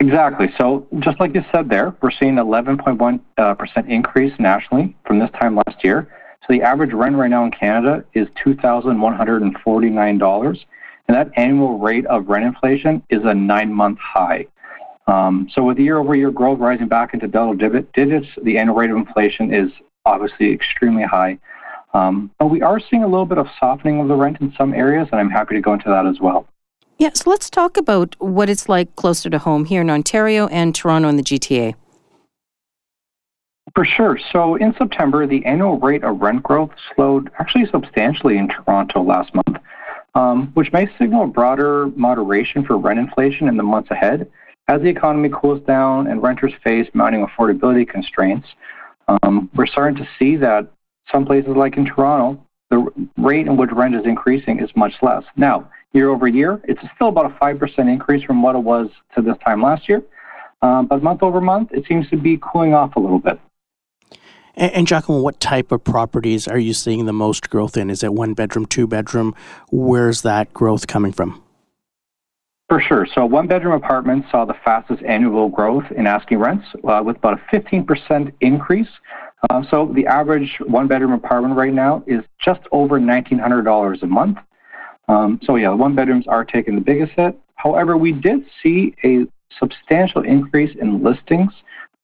Exactly. 0.00 0.48
So, 0.58 0.86
just 1.00 1.20
like 1.20 1.34
you 1.34 1.44
said 1.52 1.68
there, 1.68 1.94
we're 2.00 2.10
seeing 2.10 2.36
11.1% 2.36 3.20
uh, 3.36 3.54
increase 3.86 4.32
nationally 4.38 4.96
from 5.06 5.18
this 5.18 5.28
time 5.38 5.56
last 5.56 5.84
year. 5.84 6.08
So, 6.40 6.54
the 6.54 6.62
average 6.62 6.94
rent 6.94 7.16
right 7.16 7.28
now 7.28 7.44
in 7.44 7.50
Canada 7.50 8.02
is 8.14 8.26
$2,149, 8.44 10.64
and 11.08 11.16
that 11.16 11.30
annual 11.36 11.78
rate 11.78 12.06
of 12.06 12.28
rent 12.28 12.46
inflation 12.46 13.02
is 13.10 13.20
a 13.24 13.34
nine 13.34 13.74
month 13.74 13.98
high. 13.98 14.46
Um, 15.06 15.48
so 15.52 15.64
with 15.64 15.78
year-over-year 15.78 16.30
growth 16.30 16.60
rising 16.60 16.86
back 16.86 17.14
into 17.14 17.26
double 17.26 17.54
digits, 17.54 18.28
the 18.44 18.58
annual 18.58 18.76
rate 18.76 18.90
of 18.90 18.96
inflation 18.96 19.52
is 19.52 19.72
obviously 20.06 20.52
extremely 20.52 21.02
high. 21.02 21.36
Um, 21.94 22.30
but 22.38 22.46
we 22.46 22.62
are 22.62 22.78
seeing 22.78 23.02
a 23.02 23.08
little 23.08 23.26
bit 23.26 23.38
of 23.38 23.48
softening 23.58 24.00
of 24.00 24.06
the 24.06 24.14
rent 24.14 24.40
in 24.40 24.54
some 24.56 24.72
areas, 24.72 25.08
and 25.10 25.20
I'm 25.20 25.30
happy 25.30 25.56
to 25.56 25.60
go 25.60 25.72
into 25.72 25.88
that 25.88 26.06
as 26.06 26.20
well. 26.20 26.46
Yeah, 27.00 27.12
so 27.14 27.30
let's 27.30 27.48
talk 27.48 27.78
about 27.78 28.14
what 28.18 28.50
it's 28.50 28.68
like 28.68 28.94
closer 28.94 29.30
to 29.30 29.38
home 29.38 29.64
here 29.64 29.80
in 29.80 29.88
Ontario 29.88 30.48
and 30.48 30.74
Toronto 30.74 31.08
and 31.08 31.18
the 31.18 31.22
GTA. 31.22 31.74
For 33.74 33.86
sure. 33.86 34.18
So 34.30 34.56
in 34.56 34.74
September, 34.76 35.26
the 35.26 35.42
annual 35.46 35.78
rate 35.78 36.04
of 36.04 36.20
rent 36.20 36.42
growth 36.42 36.72
slowed 36.94 37.30
actually 37.38 37.64
substantially 37.70 38.36
in 38.36 38.48
Toronto 38.48 39.02
last 39.02 39.34
month, 39.34 39.62
um, 40.14 40.48
which 40.52 40.74
may 40.74 40.90
signal 40.98 41.26
broader 41.26 41.86
moderation 41.96 42.66
for 42.66 42.76
rent 42.76 42.98
inflation 42.98 43.48
in 43.48 43.56
the 43.56 43.62
months 43.62 43.90
ahead. 43.90 44.30
As 44.68 44.82
the 44.82 44.88
economy 44.88 45.30
cools 45.32 45.62
down 45.66 46.06
and 46.06 46.22
renters 46.22 46.52
face 46.62 46.86
mounting 46.92 47.26
affordability 47.26 47.88
constraints, 47.88 48.46
um, 49.08 49.48
we're 49.54 49.64
starting 49.64 49.96
to 49.96 50.08
see 50.18 50.36
that 50.36 50.70
some 51.10 51.24
places 51.24 51.56
like 51.56 51.78
in 51.78 51.86
Toronto, 51.86 52.44
the 52.68 52.86
rate 53.16 53.46
in 53.46 53.56
which 53.56 53.70
rent 53.72 53.94
is 53.94 54.04
increasing 54.04 54.60
is 54.60 54.68
much 54.76 54.92
less. 55.00 55.24
Now, 55.34 55.70
year 55.92 56.10
over 56.10 56.28
year, 56.28 56.60
it's 56.64 56.80
still 56.94 57.08
about 57.08 57.26
a 57.26 57.34
5% 57.36 57.78
increase 57.78 58.22
from 58.24 58.42
what 58.42 58.54
it 58.54 58.60
was 58.60 58.88
to 59.14 59.22
this 59.22 59.36
time 59.44 59.62
last 59.62 59.88
year. 59.88 60.02
Um, 60.62 60.86
but 60.86 61.02
month 61.02 61.22
over 61.22 61.40
month, 61.40 61.70
it 61.72 61.86
seems 61.86 62.08
to 62.10 62.16
be 62.16 62.38
cooling 62.40 62.74
off 62.74 62.96
a 62.96 63.00
little 63.00 63.18
bit. 63.18 63.40
And, 64.54 64.72
and 64.72 64.86
Giacomo, 64.86 65.20
what 65.20 65.40
type 65.40 65.72
of 65.72 65.82
properties 65.82 66.46
are 66.46 66.58
you 66.58 66.74
seeing 66.74 67.06
the 67.06 67.12
most 67.12 67.50
growth 67.50 67.76
in? 67.76 67.90
Is 67.90 68.02
it 68.02 68.12
one 68.12 68.34
bedroom, 68.34 68.66
two 68.66 68.86
bedroom? 68.86 69.34
Where's 69.70 70.22
that 70.22 70.52
growth 70.52 70.86
coming 70.86 71.12
from? 71.12 71.42
For 72.68 72.80
sure. 72.80 73.06
So 73.12 73.26
one 73.26 73.48
bedroom 73.48 73.74
apartments 73.74 74.30
saw 74.30 74.44
the 74.44 74.54
fastest 74.64 75.02
annual 75.02 75.48
growth 75.48 75.90
in 75.96 76.06
asking 76.06 76.38
rents 76.38 76.66
uh, 76.84 77.02
with 77.04 77.16
about 77.16 77.40
a 77.40 77.56
15% 77.56 78.32
increase. 78.40 78.86
Uh, 79.48 79.62
so 79.70 79.90
the 79.92 80.06
average 80.06 80.58
one 80.66 80.86
bedroom 80.86 81.12
apartment 81.12 81.56
right 81.56 81.72
now 81.72 82.04
is 82.06 82.22
just 82.38 82.60
over 82.70 83.00
$1,900 83.00 84.02
a 84.02 84.06
month. 84.06 84.38
Um, 85.10 85.40
so 85.42 85.56
yeah, 85.56 85.70
one 85.70 85.96
bedrooms 85.96 86.28
are 86.28 86.44
taking 86.44 86.76
the 86.76 86.80
biggest 86.80 87.12
hit. 87.12 87.36
However, 87.56 87.96
we 87.96 88.12
did 88.12 88.46
see 88.62 88.94
a 89.04 89.26
substantial 89.58 90.22
increase 90.22 90.74
in 90.80 91.02
listings 91.02 91.52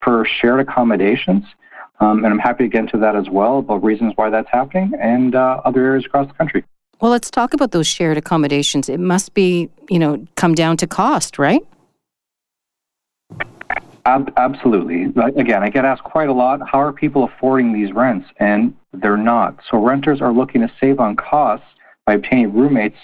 for 0.03 0.27
shared 0.27 0.59
accommodations. 0.59 1.45
Um, 2.01 2.25
and 2.25 2.27
I'm 2.27 2.39
happy 2.39 2.65
to 2.65 2.69
get 2.69 2.81
into 2.81 2.99
that 2.99 3.15
as 3.15 3.31
well 3.31 3.59
about 3.59 3.85
reasons 3.85 4.13
why 4.17 4.29
that's 4.29 4.49
happening 4.51 4.93
and 5.01 5.37
uh, 5.37 5.61
other 5.65 5.85
areas 5.85 6.05
across 6.05 6.27
the 6.27 6.35
country. 6.35 6.65
Well, 7.01 7.13
let's 7.13 7.31
talk 7.31 7.55
about 7.55 7.71
those 7.71 7.87
shared 7.87 8.19
accommodations. 8.19 8.89
It 8.89 9.01
must 9.01 9.35
be, 9.35 9.71
you 9.89 10.01
know, 10.01 10.27
come 10.35 10.55
down 10.55 10.77
to 10.79 10.87
cost, 10.87 11.39
right? 11.39 11.63
Ab- 14.05 14.33
absolutely. 14.37 15.05
Again, 15.37 15.63
I 15.63 15.71
get 15.71 15.85
asked 15.85 16.03
quite 16.03 16.29
a 16.29 16.33
lot 16.33 16.61
how 16.69 16.81
are 16.81 16.93
people 16.93 17.25
affording 17.25 17.73
these 17.73 17.93
rents? 17.93 18.29
And 18.39 18.75
they're 18.93 19.17
not. 19.17 19.61
So 19.71 19.79
renters 19.79 20.21
are 20.21 20.33
looking 20.33 20.61
to 20.63 20.73
save 20.81 20.99
on 20.99 21.17
costs 21.17 21.67
by 22.07 22.15
obtaining 22.15 22.55
roommates. 22.55 22.99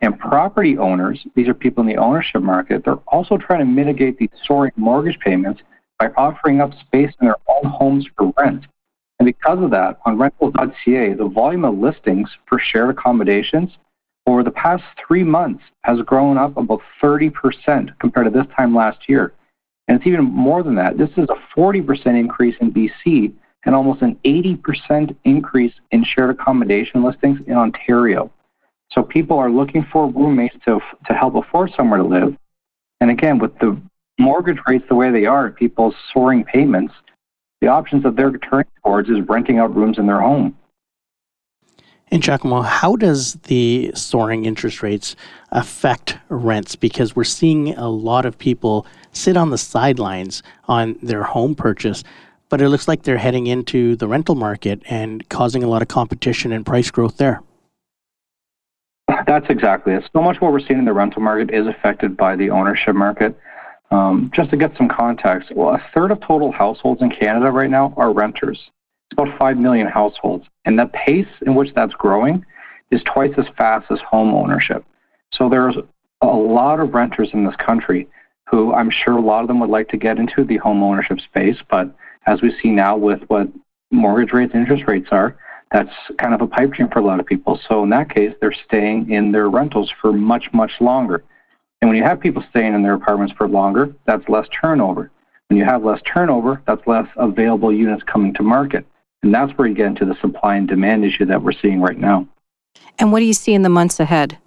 And 0.00 0.18
property 0.18 0.76
owners, 0.78 1.24
these 1.34 1.48
are 1.48 1.54
people 1.54 1.80
in 1.82 1.86
the 1.86 1.96
ownership 1.96 2.42
market, 2.42 2.84
they're 2.84 2.96
also 3.06 3.38
trying 3.38 3.60
to 3.60 3.64
mitigate 3.64 4.18
these 4.18 4.30
soaring 4.44 4.72
mortgage 4.76 5.18
payments 5.20 5.62
by 5.98 6.08
offering 6.16 6.60
up 6.60 6.72
space 6.80 7.12
in 7.20 7.26
their 7.26 7.36
own 7.48 7.70
homes 7.70 8.06
for 8.16 8.32
rent. 8.36 8.66
And 9.18 9.26
because 9.26 9.62
of 9.62 9.70
that, 9.70 10.00
on 10.04 10.18
rentals.ca, 10.18 11.14
the 11.14 11.30
volume 11.32 11.64
of 11.64 11.78
listings 11.78 12.28
for 12.48 12.58
shared 12.58 12.90
accommodations 12.90 13.70
over 14.26 14.42
the 14.42 14.50
past 14.50 14.82
three 15.06 15.22
months 15.22 15.62
has 15.84 16.00
grown 16.00 16.36
up 16.36 16.56
about 16.56 16.80
30% 17.00 17.32
compared 18.00 18.26
to 18.26 18.30
this 18.30 18.46
time 18.56 18.74
last 18.74 19.08
year. 19.08 19.32
And 19.86 19.96
it's 19.96 20.06
even 20.06 20.24
more 20.24 20.62
than 20.62 20.74
that. 20.76 20.98
This 20.98 21.10
is 21.16 21.28
a 21.28 21.58
40% 21.58 22.06
increase 22.18 22.56
in 22.60 22.72
BC 22.72 23.32
and 23.64 23.74
almost 23.74 24.02
an 24.02 24.18
80% 24.24 25.14
increase 25.24 25.74
in 25.90 26.04
shared 26.04 26.30
accommodation 26.30 27.04
listings 27.04 27.38
in 27.46 27.54
Ontario. 27.54 28.30
So 28.94 29.02
people 29.02 29.38
are 29.38 29.50
looking 29.50 29.86
for 29.90 30.08
roommates 30.08 30.56
to, 30.66 30.80
to 31.06 31.14
help 31.14 31.34
afford 31.34 31.72
somewhere 31.76 31.98
to 31.98 32.04
live. 32.04 32.36
And 33.00 33.10
again, 33.10 33.38
with 33.38 33.58
the 33.58 33.80
mortgage 34.18 34.58
rates 34.66 34.84
the 34.88 34.94
way 34.94 35.10
they 35.10 35.26
are, 35.26 35.50
people's 35.50 35.94
soaring 36.12 36.44
payments, 36.44 36.94
the 37.60 37.68
options 37.68 38.02
that 38.02 38.16
they're 38.16 38.36
turning 38.38 38.66
towards 38.84 39.08
is 39.08 39.20
renting 39.28 39.58
out 39.58 39.74
rooms 39.74 39.98
in 39.98 40.06
their 40.06 40.20
home. 40.20 40.56
And 42.10 42.22
Giacomo, 42.22 42.60
how 42.60 42.96
does 42.96 43.34
the 43.44 43.90
soaring 43.94 44.44
interest 44.44 44.82
rates 44.82 45.16
affect 45.50 46.18
rents? 46.28 46.76
Because 46.76 47.16
we're 47.16 47.24
seeing 47.24 47.74
a 47.74 47.88
lot 47.88 48.26
of 48.26 48.36
people 48.36 48.86
sit 49.12 49.34
on 49.34 49.48
the 49.48 49.56
sidelines 49.56 50.42
on 50.68 50.98
their 51.02 51.22
home 51.22 51.54
purchase, 51.54 52.04
but 52.50 52.60
it 52.60 52.68
looks 52.68 52.86
like 52.86 53.04
they're 53.04 53.16
heading 53.16 53.46
into 53.46 53.96
the 53.96 54.06
rental 54.06 54.34
market 54.34 54.82
and 54.90 55.26
causing 55.30 55.62
a 55.62 55.68
lot 55.68 55.80
of 55.80 55.88
competition 55.88 56.52
and 56.52 56.66
price 56.66 56.90
growth 56.90 57.16
there. 57.16 57.40
That's 59.26 59.46
exactly 59.48 59.94
it. 59.94 60.08
So 60.12 60.22
much 60.22 60.40
what 60.40 60.52
we're 60.52 60.60
seeing 60.60 60.78
in 60.78 60.84
the 60.84 60.92
rental 60.92 61.22
market 61.22 61.54
is 61.54 61.66
affected 61.66 62.16
by 62.16 62.36
the 62.36 62.50
ownership 62.50 62.94
market. 62.94 63.38
Um, 63.90 64.30
just 64.34 64.50
to 64.50 64.56
get 64.56 64.76
some 64.76 64.88
context, 64.88 65.52
well, 65.54 65.74
a 65.74 65.82
third 65.94 66.10
of 66.10 66.20
total 66.20 66.50
households 66.50 67.02
in 67.02 67.10
Canada 67.10 67.50
right 67.50 67.70
now 67.70 67.92
are 67.96 68.12
renters. 68.12 68.58
It's 69.10 69.20
about 69.20 69.38
5 69.38 69.58
million 69.58 69.86
households. 69.86 70.46
And 70.64 70.78
the 70.78 70.86
pace 70.86 71.28
in 71.44 71.54
which 71.54 71.74
that's 71.74 71.92
growing 71.94 72.44
is 72.90 73.02
twice 73.04 73.32
as 73.36 73.44
fast 73.56 73.90
as 73.90 73.98
home 74.00 74.32
ownership. 74.32 74.84
So 75.32 75.48
there's 75.48 75.76
a 76.22 76.26
lot 76.26 76.80
of 76.80 76.94
renters 76.94 77.30
in 77.32 77.44
this 77.44 77.56
country 77.56 78.08
who 78.48 78.72
I'm 78.72 78.90
sure 78.90 79.16
a 79.16 79.20
lot 79.20 79.42
of 79.42 79.48
them 79.48 79.60
would 79.60 79.70
like 79.70 79.88
to 79.88 79.96
get 79.96 80.18
into 80.18 80.44
the 80.44 80.58
home 80.58 80.82
ownership 80.82 81.20
space. 81.20 81.56
But 81.70 81.94
as 82.26 82.40
we 82.42 82.54
see 82.62 82.70
now 82.70 82.96
with 82.96 83.22
what 83.28 83.48
mortgage 83.90 84.32
rates 84.32 84.52
and 84.54 84.62
interest 84.62 84.84
rates 84.86 85.08
are, 85.10 85.36
that's 85.72 85.92
kind 86.18 86.34
of 86.34 86.42
a 86.42 86.46
pipe 86.46 86.72
dream 86.72 86.88
for 86.88 86.98
a 86.98 87.04
lot 87.04 87.18
of 87.18 87.26
people. 87.26 87.58
So 87.68 87.82
in 87.82 87.90
that 87.90 88.14
case, 88.14 88.34
they're 88.40 88.54
staying 88.66 89.10
in 89.10 89.32
their 89.32 89.48
rentals 89.48 89.90
for 90.00 90.12
much, 90.12 90.52
much 90.52 90.72
longer. 90.80 91.24
And 91.80 91.88
when 91.88 91.96
you 91.96 92.04
have 92.04 92.20
people 92.20 92.44
staying 92.50 92.74
in 92.74 92.82
their 92.82 92.94
apartments 92.94 93.34
for 93.36 93.48
longer, 93.48 93.94
that's 94.06 94.28
less 94.28 94.46
turnover. 94.60 95.10
When 95.48 95.58
you 95.58 95.64
have 95.64 95.84
less 95.84 96.00
turnover, 96.02 96.62
that's 96.66 96.86
less 96.86 97.08
available 97.16 97.72
units 97.72 98.02
coming 98.04 98.34
to 98.34 98.42
market. 98.42 98.86
And 99.22 99.34
that's 99.34 99.52
where 99.52 99.66
you 99.66 99.74
get 99.74 99.86
into 99.86 100.04
the 100.04 100.16
supply 100.20 100.56
and 100.56 100.68
demand 100.68 101.04
issue 101.04 101.26
that 101.26 101.42
we're 101.42 101.52
seeing 101.52 101.80
right 101.80 101.98
now. 101.98 102.26
And 102.98 103.12
what 103.12 103.20
do 103.20 103.24
you 103.24 103.32
see 103.32 103.54
in 103.54 103.62
the 103.62 103.68
months 103.68 103.98
ahead? 103.98 104.38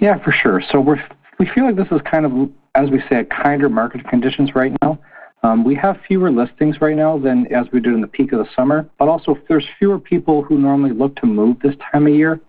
Yeah, 0.00 0.22
for 0.22 0.32
sure. 0.32 0.62
So 0.70 0.80
we're 0.80 1.02
we 1.38 1.46
feel 1.46 1.64
like 1.64 1.76
this 1.76 1.88
is 1.90 2.00
kind 2.04 2.26
of, 2.26 2.50
as 2.74 2.90
we 2.90 3.00
say, 3.08 3.20
a 3.20 3.24
kinder 3.24 3.68
market 3.68 4.06
conditions 4.08 4.54
right 4.54 4.72
now. 4.82 4.98
Um, 5.42 5.64
we 5.64 5.74
have 5.76 5.98
fewer 6.06 6.30
listings 6.30 6.80
right 6.80 6.96
now 6.96 7.18
than 7.18 7.52
as 7.52 7.66
we 7.72 7.80
did 7.80 7.94
in 7.94 8.00
the 8.00 8.08
peak 8.08 8.32
of 8.32 8.40
the 8.40 8.48
summer, 8.56 8.88
but 8.98 9.08
also 9.08 9.38
there's 9.48 9.66
fewer 9.78 9.98
people 9.98 10.42
who 10.42 10.58
normally 10.58 10.90
look 10.90 11.14
to 11.16 11.26
move 11.26 11.58
this 11.60 11.76
time 11.92 12.06
of 12.06 12.14
year. 12.14 12.40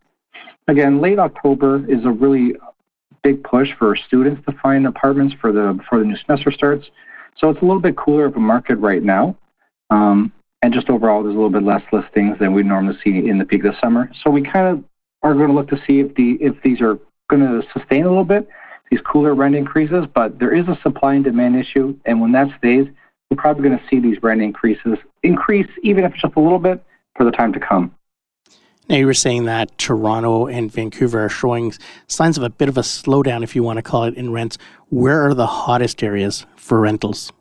Again, 0.68 1.00
late 1.00 1.20
October 1.20 1.86
is 1.92 2.06
a 2.06 2.10
really 2.10 2.56
big 3.24 3.44
push 3.44 3.70
for 3.78 3.96
students 3.96 4.42
to 4.48 4.56
find 4.62 4.88
apartments 4.88 5.36
for 5.40 5.52
the 5.52 5.74
before 5.74 6.00
the 6.00 6.06
new 6.06 6.18
semester 6.18 6.52
starts. 6.52 6.88
So 7.38 7.50
it's 7.50 7.62
a 7.62 7.66
little 7.66 7.82
bit 7.82 7.96
cooler 7.96 8.26
of 8.26 8.36
a 8.36 8.40
market 8.40 8.76
right 8.78 9.04
now. 9.04 9.36
Um, 9.90 10.32
and 10.62 10.74
just 10.74 10.90
overall, 10.90 11.24
there's 11.24 11.36
a 11.36 11.38
little 11.38 11.50
bit 11.50 11.64
less 11.64 11.84
listings 11.94 12.38
than 12.40 12.54
we 12.54 12.64
normally 12.64 12.98
see 13.04 13.30
in 13.30 13.38
the 13.38 13.46
peak 13.46 13.64
of 13.64 13.74
the 13.74 13.80
summer. 13.80 14.12
So 14.24 14.30
we 14.30 14.42
kind 14.42 14.68
of 14.68 14.84
are 15.24 15.34
going 15.34 15.48
to 15.48 15.54
look 15.54 15.70
to 15.70 15.78
see 15.88 16.00
if 16.00 16.14
the 16.16 16.38
if 16.42 16.62
these 16.64 16.82
are 16.82 17.00
going 17.30 17.42
to 17.42 17.62
sustain 17.74 18.06
a 18.06 18.10
little 18.10 18.26
bit 18.26 18.48
these 18.90 19.02
cooler 19.02 19.36
rent 19.36 19.56
increases, 19.56 20.06
but 20.14 20.40
there 20.40 20.54
is 20.54 20.68
a 20.68 20.78
supply 20.82 21.16
and 21.16 21.24
demand 21.24 21.56
issue, 21.56 21.98
and 22.06 22.20
when 22.22 22.32
that 22.32 22.50
stays, 22.58 22.88
we're 23.30 23.38
probably 23.38 23.68
going 23.68 23.78
to 23.78 23.88
see 23.88 24.00
these 24.00 24.22
rent 24.24 24.42
increases 24.42 24.98
increase, 25.22 25.68
even 25.84 26.04
if 26.04 26.14
it's 26.14 26.22
just 26.22 26.36
a 26.36 26.40
little 26.40 26.60
bit, 26.60 26.84
for 27.16 27.24
the 27.24 27.32
time 27.32 27.54
to 27.54 27.60
come. 27.60 27.94
Now, 28.90 28.96
you 28.96 29.06
were 29.06 29.14
saying 29.14 29.46
that 29.46 29.78
Toronto 29.78 30.48
and 30.48 30.72
Vancouver 30.72 31.26
are 31.26 31.30
showing 31.30 31.74
signs 32.08 32.38
of 32.40 32.44
a 32.44 32.50
bit 32.50 32.70
of 32.70 32.78
a 32.78 32.82
slowdown, 32.82 33.44
if 33.44 33.56
you 33.56 33.62
want 33.62 33.78
to 33.78 33.84
call 33.84 34.06
it, 34.06 34.16
in 34.16 34.32
rents. 34.32 34.58
Where 34.90 35.28
are 35.28 35.36
the 35.36 35.46
hottest 35.46 36.02
areas 36.02 36.48
for 36.56 36.80
rentals? 36.80 37.32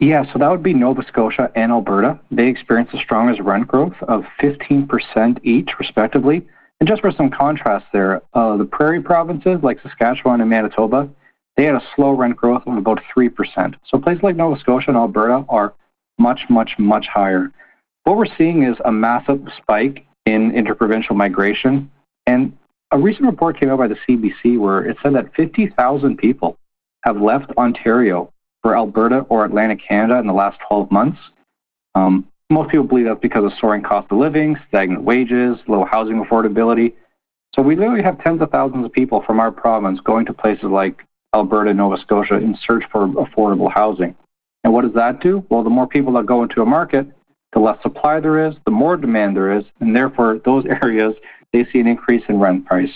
Yeah, 0.00 0.30
so 0.32 0.40
that 0.40 0.50
would 0.50 0.62
be 0.62 0.74
Nova 0.74 1.06
Scotia 1.06 1.52
and 1.54 1.70
Alberta. 1.70 2.18
They 2.32 2.48
experienced 2.48 2.92
the 2.92 2.98
strongest 2.98 3.40
rent 3.42 3.68
growth 3.68 3.94
of 4.02 4.24
15% 4.40 5.38
each, 5.44 5.70
respectively. 5.78 6.44
And 6.80 6.88
just 6.88 7.00
for 7.00 7.12
some 7.12 7.30
contrast 7.30 7.86
there, 7.92 8.22
uh, 8.34 8.56
the 8.56 8.64
prairie 8.64 9.02
provinces 9.02 9.58
like 9.62 9.80
Saskatchewan 9.82 10.40
and 10.40 10.50
Manitoba, 10.50 11.08
they 11.56 11.64
had 11.64 11.74
a 11.74 11.82
slow 11.94 12.10
rent 12.10 12.36
growth 12.36 12.62
of 12.66 12.76
about 12.76 13.00
3%. 13.16 13.74
So 13.86 13.98
places 13.98 14.22
like 14.22 14.36
Nova 14.36 14.58
Scotia 14.58 14.90
and 14.90 14.96
Alberta 14.96 15.44
are 15.48 15.74
much, 16.18 16.40
much, 16.48 16.72
much 16.78 17.06
higher. 17.06 17.50
What 18.04 18.16
we're 18.16 18.36
seeing 18.36 18.64
is 18.64 18.76
a 18.84 18.92
massive 18.92 19.46
spike 19.56 20.04
in 20.26 20.52
interprovincial 20.54 21.14
migration. 21.14 21.90
And 22.26 22.56
a 22.90 22.98
recent 22.98 23.26
report 23.26 23.58
came 23.58 23.70
out 23.70 23.78
by 23.78 23.88
the 23.88 23.98
CBC 24.06 24.58
where 24.58 24.84
it 24.84 24.96
said 25.02 25.14
that 25.14 25.34
50,000 25.34 26.16
people 26.16 26.58
have 27.04 27.20
left 27.20 27.50
Ontario 27.56 28.32
for 28.62 28.76
Alberta 28.76 29.20
or 29.28 29.44
Atlantic 29.44 29.80
Canada 29.86 30.18
in 30.18 30.26
the 30.26 30.32
last 30.32 30.58
12 30.68 30.90
months. 30.90 31.18
Um, 31.94 32.26
most 32.50 32.70
people 32.70 32.86
believe 32.86 33.06
that's 33.06 33.20
because 33.20 33.44
of 33.44 33.52
soaring 33.60 33.82
cost 33.82 34.10
of 34.10 34.18
living, 34.18 34.56
stagnant 34.68 35.02
wages, 35.02 35.56
low 35.66 35.84
housing 35.84 36.22
affordability. 36.22 36.94
So 37.54 37.62
we 37.62 37.76
literally 37.76 38.02
have 38.02 38.22
tens 38.22 38.42
of 38.42 38.50
thousands 38.50 38.84
of 38.84 38.92
people 38.92 39.22
from 39.26 39.40
our 39.40 39.50
province 39.50 40.00
going 40.00 40.26
to 40.26 40.32
places 40.32 40.64
like 40.64 41.06
Alberta 41.34 41.72
Nova 41.72 41.96
Scotia 41.96 42.36
in 42.36 42.56
search 42.66 42.84
for 42.90 43.08
affordable 43.08 43.72
housing. 43.72 44.14
And 44.62 44.72
what 44.72 44.82
does 44.82 44.94
that 44.94 45.20
do? 45.20 45.44
Well, 45.50 45.62
the 45.62 45.70
more 45.70 45.86
people 45.86 46.12
that 46.14 46.26
go 46.26 46.42
into 46.42 46.62
a 46.62 46.66
market, 46.66 47.06
the 47.52 47.60
less 47.60 47.80
supply 47.82 48.20
there 48.20 48.46
is, 48.46 48.54
the 48.64 48.70
more 48.70 48.96
demand 48.96 49.36
there 49.36 49.56
is, 49.56 49.64
and 49.80 49.94
therefore 49.94 50.40
those 50.44 50.64
areas 50.82 51.14
they 51.52 51.64
see 51.72 51.80
an 51.80 51.86
increase 51.86 52.24
in 52.28 52.40
rent 52.40 52.66
price. 52.66 52.90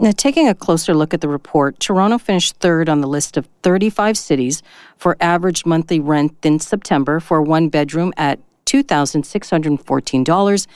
Now, 0.00 0.12
taking 0.16 0.46
a 0.46 0.54
closer 0.54 0.94
look 0.94 1.12
at 1.12 1.22
the 1.22 1.28
report, 1.28 1.80
Toronto 1.80 2.18
finished 2.18 2.58
third 2.58 2.88
on 2.88 3.00
the 3.00 3.08
list 3.08 3.36
of 3.36 3.48
35 3.64 4.16
cities 4.16 4.62
for 4.96 5.16
average 5.20 5.66
monthly 5.66 5.98
rent 5.98 6.36
in 6.44 6.60
September 6.60 7.18
for 7.18 7.42
one 7.42 7.68
bedroom 7.68 8.12
at 8.16 8.38
$2,614, 8.66 10.66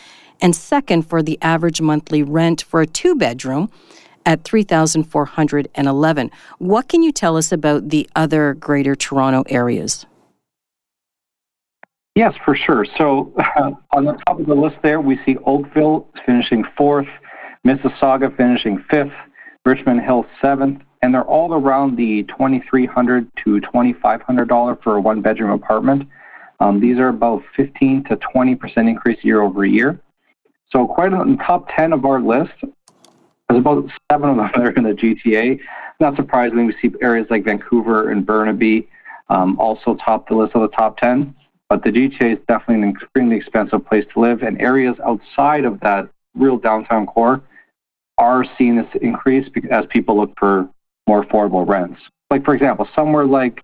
and 0.40 0.56
second 0.56 1.02
for 1.02 1.22
the 1.22 1.38
average 1.40 1.80
monthly 1.80 2.24
rent 2.24 2.62
for 2.62 2.80
a 2.80 2.86
two 2.86 3.14
bedroom 3.14 3.70
at 4.26 4.42
3,411. 4.42 6.30
What 6.58 6.88
can 6.88 7.04
you 7.04 7.12
tell 7.12 7.36
us 7.36 7.52
about 7.52 7.90
the 7.90 8.10
other 8.16 8.54
Greater 8.54 8.96
Toronto 8.96 9.44
areas? 9.46 10.04
Yes, 12.16 12.34
for 12.44 12.56
sure. 12.56 12.84
So, 12.98 13.32
uh, 13.38 13.70
on 13.92 14.04
the 14.04 14.14
top 14.26 14.40
of 14.40 14.46
the 14.46 14.54
list 14.54 14.78
there, 14.82 15.00
we 15.00 15.20
see 15.24 15.36
Oakville 15.46 16.08
finishing 16.26 16.64
fourth, 16.76 17.06
Mississauga 17.66 18.36
finishing 18.36 18.84
fifth, 18.90 19.12
Richmond 19.64 20.00
Hill 20.00 20.26
seventh, 20.40 20.82
and 21.02 21.14
they're 21.14 21.24
all 21.24 21.54
around 21.54 21.96
the 21.96 22.24
2,300 22.24 23.30
to 23.44 23.60
$2,500 23.60 24.82
for 24.82 24.96
a 24.96 25.00
one 25.00 25.20
bedroom 25.20 25.50
apartment. 25.50 26.08
Um, 26.58 26.80
these 26.80 26.98
are 26.98 27.08
about 27.08 27.42
15 27.56 28.04
to 28.04 28.16
20% 28.16 28.76
increase 28.88 29.22
year 29.22 29.42
over 29.42 29.64
year. 29.64 30.00
So, 30.70 30.86
quite 30.86 31.12
in 31.12 31.36
the 31.36 31.42
top 31.44 31.68
10 31.76 31.92
of 31.92 32.04
our 32.04 32.20
list, 32.20 32.52
there's 33.48 33.60
about 33.60 33.84
seven 34.10 34.30
of 34.30 34.36
them 34.36 34.50
that 34.54 34.60
are 34.60 34.70
in 34.70 34.84
the 34.84 34.94
GTA. 34.94 35.60
Not 36.00 36.16
surprisingly, 36.16 36.64
we 36.64 36.74
see 36.80 36.94
areas 37.00 37.26
like 37.30 37.44
Vancouver 37.44 38.10
and 38.10 38.24
Burnaby 38.24 38.88
um, 39.28 39.58
also 39.60 39.96
top 40.04 40.28
the 40.28 40.34
list 40.34 40.54
of 40.54 40.62
the 40.62 40.68
top 40.68 40.98
10. 40.98 41.34
But 41.68 41.84
the 41.84 41.90
GTA 41.90 42.34
is 42.34 42.38
definitely 42.48 42.88
an 42.88 42.96
extremely 42.96 43.36
expensive 43.36 43.86
place 43.86 44.04
to 44.14 44.20
live, 44.20 44.42
and 44.42 44.60
areas 44.60 44.96
outside 45.06 45.64
of 45.64 45.78
that 45.80 46.08
real 46.34 46.58
downtown 46.58 47.06
core 47.06 47.42
are 48.18 48.44
seeing 48.58 48.76
this 48.76 48.86
increase 49.00 49.48
as 49.70 49.84
people 49.86 50.16
look 50.16 50.32
for 50.38 50.68
more 51.06 51.24
affordable 51.24 51.66
rents. 51.66 52.00
Like 52.30 52.44
for 52.44 52.54
example, 52.54 52.88
somewhere 52.94 53.26
like 53.26 53.62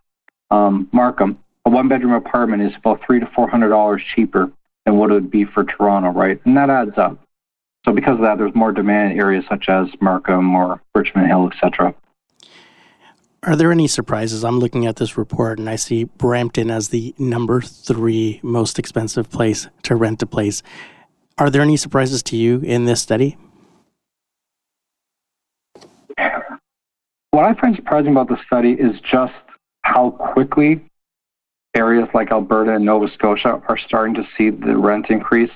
um, 0.51 0.89
Markham, 0.93 1.39
a 1.65 1.71
one-bedroom 1.71 2.13
apartment 2.13 2.63
is 2.63 2.73
about 2.77 3.01
three 3.07 3.21
to 3.21 3.27
four 3.35 3.49
hundred 3.49 3.69
dollars 3.69 4.03
cheaper 4.15 4.51
than 4.85 4.97
what 4.97 5.11
it 5.11 5.15
would 5.15 5.31
be 5.31 5.45
for 5.45 5.65
Toronto, 5.65 6.11
right? 6.11 6.41
And 6.45 6.57
that 6.57 6.71
adds 6.71 6.97
up. 6.97 7.19
So 7.85 7.93
because 7.93 8.17
of 8.17 8.23
that, 8.23 8.39
there's 8.39 8.55
more 8.55 8.73
demand 8.73 9.13
in 9.13 9.19
areas 9.19 9.45
such 9.49 9.69
as 9.69 9.89
Markham 10.01 10.55
or 10.55 10.83
Richmond 10.95 11.29
Hill, 11.29 11.51
etc. 11.51 11.95
Are 13.45 13.55
there 13.55 13.71
any 13.71 13.87
surprises? 13.87 14.45
I'm 14.45 14.59
looking 14.59 14.87
at 14.87 14.97
this 14.97 15.17
report 15.17 15.59
and 15.59 15.71
I 15.71 15.77
see 15.77 16.05
Brampton 16.05 16.71
as 16.71 16.89
the 16.89 17.15
number 17.19 17.61
three 17.61 18.41
most 18.43 18.79
expensive 18.79 19.31
place 19.31 19.69
to 19.85 19.95
rent 19.95 20.23
a 20.23 20.27
place. 20.27 20.63
Are 21.39 21.49
there 21.49 21.63
any 21.63 21.77
surprises 21.77 22.23
to 22.25 22.37
you 22.37 22.61
in 22.61 22.85
this 22.85 23.01
study? 23.01 23.37
What 27.31 27.45
I 27.45 27.61
find 27.61 27.77
surprising 27.77 28.13
about 28.13 28.29
the 28.29 28.39
study 28.47 28.73
is 28.73 29.01
just 29.01 29.35
how 29.83 30.11
quickly 30.11 30.85
areas 31.75 32.09
like 32.15 32.31
Alberta 32.31 32.75
and 32.75 32.85
Nova 32.85 33.09
Scotia 33.13 33.61
are 33.69 33.79
starting 33.79 34.15
to 34.15 34.27
see 34.37 34.51
the 34.51 34.77
rent 34.77 35.07
increase. 35.11 35.51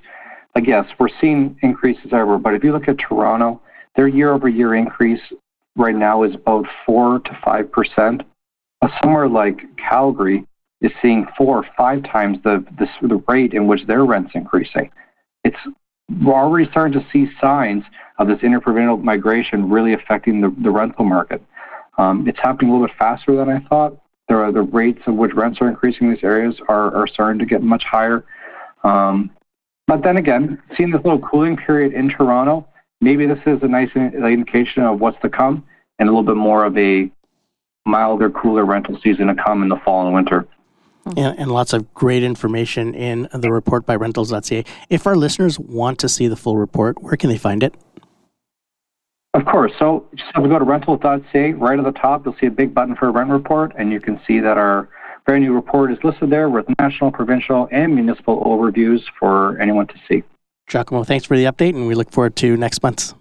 Like, 0.54 0.66
yes, 0.66 0.86
we're 0.98 1.08
seeing 1.20 1.56
increases 1.62 2.12
everywhere, 2.12 2.38
but 2.38 2.54
if 2.54 2.62
you 2.62 2.72
look 2.72 2.88
at 2.88 2.98
Toronto, 2.98 3.60
their 3.96 4.06
year 4.06 4.32
over 4.32 4.48
year 4.48 4.74
increase 4.74 5.20
right 5.76 5.94
now 5.94 6.22
is 6.24 6.34
about 6.34 6.66
4 6.84 7.20
to 7.20 7.30
5%. 7.30 8.24
Somewhere 9.02 9.28
like 9.28 9.60
Calgary 9.76 10.44
is 10.82 10.92
seeing 11.00 11.26
four 11.38 11.58
or 11.58 11.66
five 11.76 12.02
times 12.02 12.38
the, 12.44 12.64
the, 12.78 12.86
the 13.06 13.22
rate 13.28 13.54
in 13.54 13.66
which 13.66 13.86
their 13.86 14.04
rent's 14.04 14.32
increasing. 14.34 14.90
It's 15.44 15.56
we're 16.20 16.34
already 16.34 16.68
starting 16.70 17.00
to 17.00 17.06
see 17.10 17.30
signs 17.40 17.84
of 18.18 18.26
this 18.26 18.40
interprovincial 18.42 18.98
migration 18.98 19.70
really 19.70 19.94
affecting 19.94 20.40
the, 20.40 20.54
the 20.62 20.70
rental 20.70 21.04
market. 21.04 21.42
Um, 22.02 22.26
it's 22.26 22.38
happening 22.40 22.70
a 22.70 22.72
little 22.72 22.86
bit 22.86 22.96
faster 22.98 23.36
than 23.36 23.48
I 23.48 23.60
thought. 23.68 23.96
There 24.28 24.42
are 24.42 24.50
the 24.50 24.62
rates 24.62 25.00
at 25.06 25.14
which 25.14 25.32
rents 25.34 25.60
are 25.60 25.68
increasing 25.68 26.08
in 26.08 26.14
these 26.14 26.24
areas 26.24 26.54
are, 26.68 26.94
are 26.94 27.06
starting 27.06 27.38
to 27.38 27.46
get 27.46 27.62
much 27.62 27.84
higher. 27.84 28.24
Um, 28.82 29.30
but 29.86 30.02
then 30.02 30.16
again, 30.16 30.60
seeing 30.76 30.90
this 30.90 31.02
little 31.04 31.20
cooling 31.20 31.56
period 31.56 31.92
in 31.92 32.08
Toronto, 32.08 32.66
maybe 33.00 33.26
this 33.26 33.38
is 33.46 33.62
a 33.62 33.68
nice 33.68 33.90
indication 33.94 34.82
of 34.82 35.00
what's 35.00 35.20
to 35.22 35.28
come 35.28 35.64
and 35.98 36.08
a 36.08 36.12
little 36.12 36.24
bit 36.24 36.36
more 36.36 36.64
of 36.64 36.76
a 36.76 37.10
milder, 37.86 38.30
cooler 38.30 38.64
rental 38.64 38.98
season 39.02 39.28
to 39.28 39.34
come 39.34 39.62
in 39.62 39.68
the 39.68 39.76
fall 39.84 40.06
and 40.06 40.14
winter. 40.14 40.46
And, 41.04 41.38
and, 41.38 41.50
lots 41.50 41.72
of 41.72 41.92
great 41.94 42.22
information 42.22 42.94
in 42.94 43.28
the 43.34 43.50
report 43.50 43.86
by 43.86 43.96
rentals.ca. 43.96 44.64
If 44.88 45.04
our 45.04 45.16
listeners 45.16 45.58
want 45.58 45.98
to 45.98 46.08
see 46.08 46.28
the 46.28 46.36
full 46.36 46.56
report, 46.56 47.02
where 47.02 47.16
can 47.16 47.28
they 47.28 47.38
find 47.38 47.64
it? 47.64 47.74
Of 49.34 49.46
course. 49.46 49.72
So 49.78 50.06
just 50.14 50.30
have 50.34 50.42
to 50.42 50.48
go 50.48 50.58
to 50.58 50.64
rentals.ca. 50.64 51.52
Right 51.54 51.78
at 51.78 51.84
the 51.84 51.92
top, 51.92 52.24
you'll 52.24 52.36
see 52.38 52.46
a 52.46 52.50
big 52.50 52.74
button 52.74 52.94
for 52.94 53.08
a 53.08 53.10
rent 53.10 53.30
report, 53.30 53.72
and 53.78 53.90
you 53.90 54.00
can 54.00 54.20
see 54.26 54.40
that 54.40 54.58
our 54.58 54.88
very 55.26 55.40
new 55.40 55.54
report 55.54 55.90
is 55.90 55.98
listed 56.04 56.30
there 56.30 56.50
with 56.50 56.66
national, 56.78 57.12
provincial, 57.12 57.68
and 57.72 57.94
municipal 57.94 58.42
overviews 58.44 59.00
for 59.18 59.58
anyone 59.60 59.86
to 59.86 59.94
see. 60.08 60.22
Giacomo, 60.66 61.04
thanks 61.04 61.24
for 61.24 61.36
the 61.36 61.44
update, 61.44 61.70
and 61.70 61.86
we 61.86 61.94
look 61.94 62.10
forward 62.10 62.36
to 62.36 62.56
next 62.56 62.82
month's. 62.82 63.14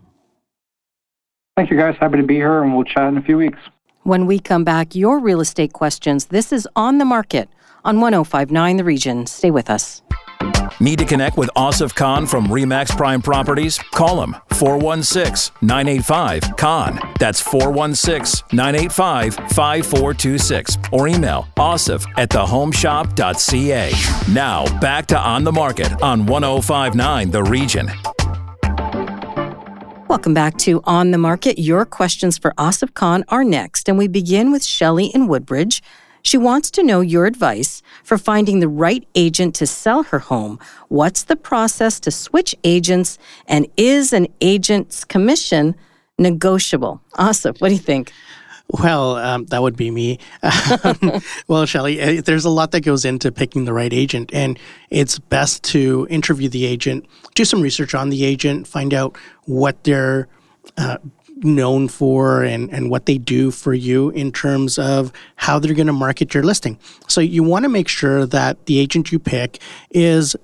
Thank 1.56 1.70
you, 1.70 1.78
guys. 1.78 1.96
Happy 2.00 2.18
to 2.18 2.24
be 2.24 2.36
here, 2.36 2.62
and 2.62 2.76
we'll 2.76 2.86
chat 2.86 3.08
in 3.08 3.18
a 3.18 3.22
few 3.22 3.38
weeks. 3.38 3.60
When 4.04 4.26
we 4.26 4.40
come 4.40 4.64
back, 4.64 4.96
your 4.96 5.20
real 5.20 5.42
estate 5.42 5.74
questions. 5.74 6.26
This 6.26 6.52
is 6.52 6.68
On 6.76 6.98
the 6.98 7.06
Market 7.06 7.50
on 7.86 8.02
1059 8.02 8.78
The 8.78 8.84
Region. 8.84 9.28
Stay 9.28 9.52
with 9.52 9.70
us. 9.70 10.02
Need 10.80 11.00
to 11.00 11.06
connect 11.06 11.38
with 11.38 11.50
Asif 11.56 11.94
Khan 11.94 12.26
from 12.26 12.48
Remax 12.48 12.96
Prime 12.98 13.22
Properties? 13.22 13.78
Call 13.78 14.24
him 14.24 14.36
416 14.54 15.56
985 15.62 16.58
Khan. 16.58 17.00
That's 17.20 17.40
416 17.40 18.48
985 18.52 19.36
5426. 19.36 20.78
Or 20.92 21.08
email 21.08 21.48
asif 21.58 22.06
at 22.18 22.30
thehomeshop.ca. 22.30 23.92
Now, 24.34 24.80
back 24.80 25.06
to 25.08 25.20
On 25.20 25.44
the 25.44 25.52
Market 25.52 26.02
on 26.02 26.26
1059 26.26 27.32
The 27.32 27.44
Region. 27.44 27.92
Welcome 30.08 30.34
back 30.34 30.58
to 30.58 30.82
On 30.84 31.12
the 31.12 31.18
Market. 31.18 31.58
Your 31.58 31.86
questions 31.86 32.38
for 32.38 32.54
Asif 32.58 32.94
Khan 32.96 33.24
are 33.30 33.44
next, 33.44 33.88
and 33.88 33.98
we 33.98 34.08
begin 34.08 34.52
with 34.52 34.64
Shelley 34.64 35.06
in 35.06 35.28
Woodbridge. 35.28 35.82
She 36.24 36.38
wants 36.38 36.72
to 36.72 36.84
know 36.84 37.02
your 37.02 37.26
advice 37.26 37.82
for 38.04 38.18
finding 38.18 38.60
the 38.60 38.68
right 38.68 39.08
agent 39.16 39.56
to 39.56 39.68
sell 39.68 40.04
her 40.04 40.20
home. 40.20 40.60
What's 40.90 41.24
the 41.24 41.36
process 41.36 42.00
to 42.02 42.12
switch 42.12 42.56
agents? 42.64 43.18
And 43.48 43.68
is 43.78 44.14
an 44.14 44.28
agent's 44.40 45.04
commission 45.04 45.76
negotiable? 46.18 47.02
Asif, 47.16 47.60
what 47.60 47.70
do 47.70 47.74
you 47.74 47.80
think? 47.80 48.12
Well, 48.72 49.18
um, 49.18 49.46
that 49.48 49.62
would 49.62 49.76
be 49.76 49.92
me. 49.92 50.20
Um, 50.84 51.22
well, 51.48 51.66
Shelly, 51.66 52.02
uh, 52.02 52.22
there's 52.22 52.46
a 52.46 52.50
lot 52.50 52.72
that 52.72 52.82
goes 52.82 53.06
into 53.06 53.32
picking 53.32 53.66
the 53.66 53.74
right 53.74 53.92
agent, 53.92 54.32
and 54.34 54.58
it's 54.90 55.20
best 55.20 55.64
to 55.66 56.08
interview 56.10 56.50
the 56.50 56.66
agent, 56.66 57.06
do 57.36 57.46
some 57.46 57.62
research 57.62 57.94
on 57.94 58.10
the 58.10 58.24
agent, 58.24 58.68
find 58.68 58.94
out 58.94 59.18
what 59.46 59.84
they're 59.84 60.28
uh, 60.78 60.98
known 61.44 61.88
for 61.88 62.44
and, 62.44 62.72
and 62.72 62.90
what 62.90 63.06
they 63.06 63.18
do 63.18 63.52
for 63.52 63.74
you 63.74 64.10
in 64.12 64.32
terms 64.32 64.78
of 64.78 65.12
how 65.36 65.60
they're 65.60 65.74
going 65.74 65.88
to 65.88 65.94
market 65.94 66.34
your 66.34 66.44
listing. 66.44 66.78
So 67.08 67.22
you 67.22 67.44
want 67.44 67.64
to 67.64 67.70
make 67.70 67.88
sure 67.88 68.26
that 68.26 68.66
the 68.66 68.80
agent 68.80 69.12
you 69.12 69.20
pick 69.20 69.60
is 69.90 70.36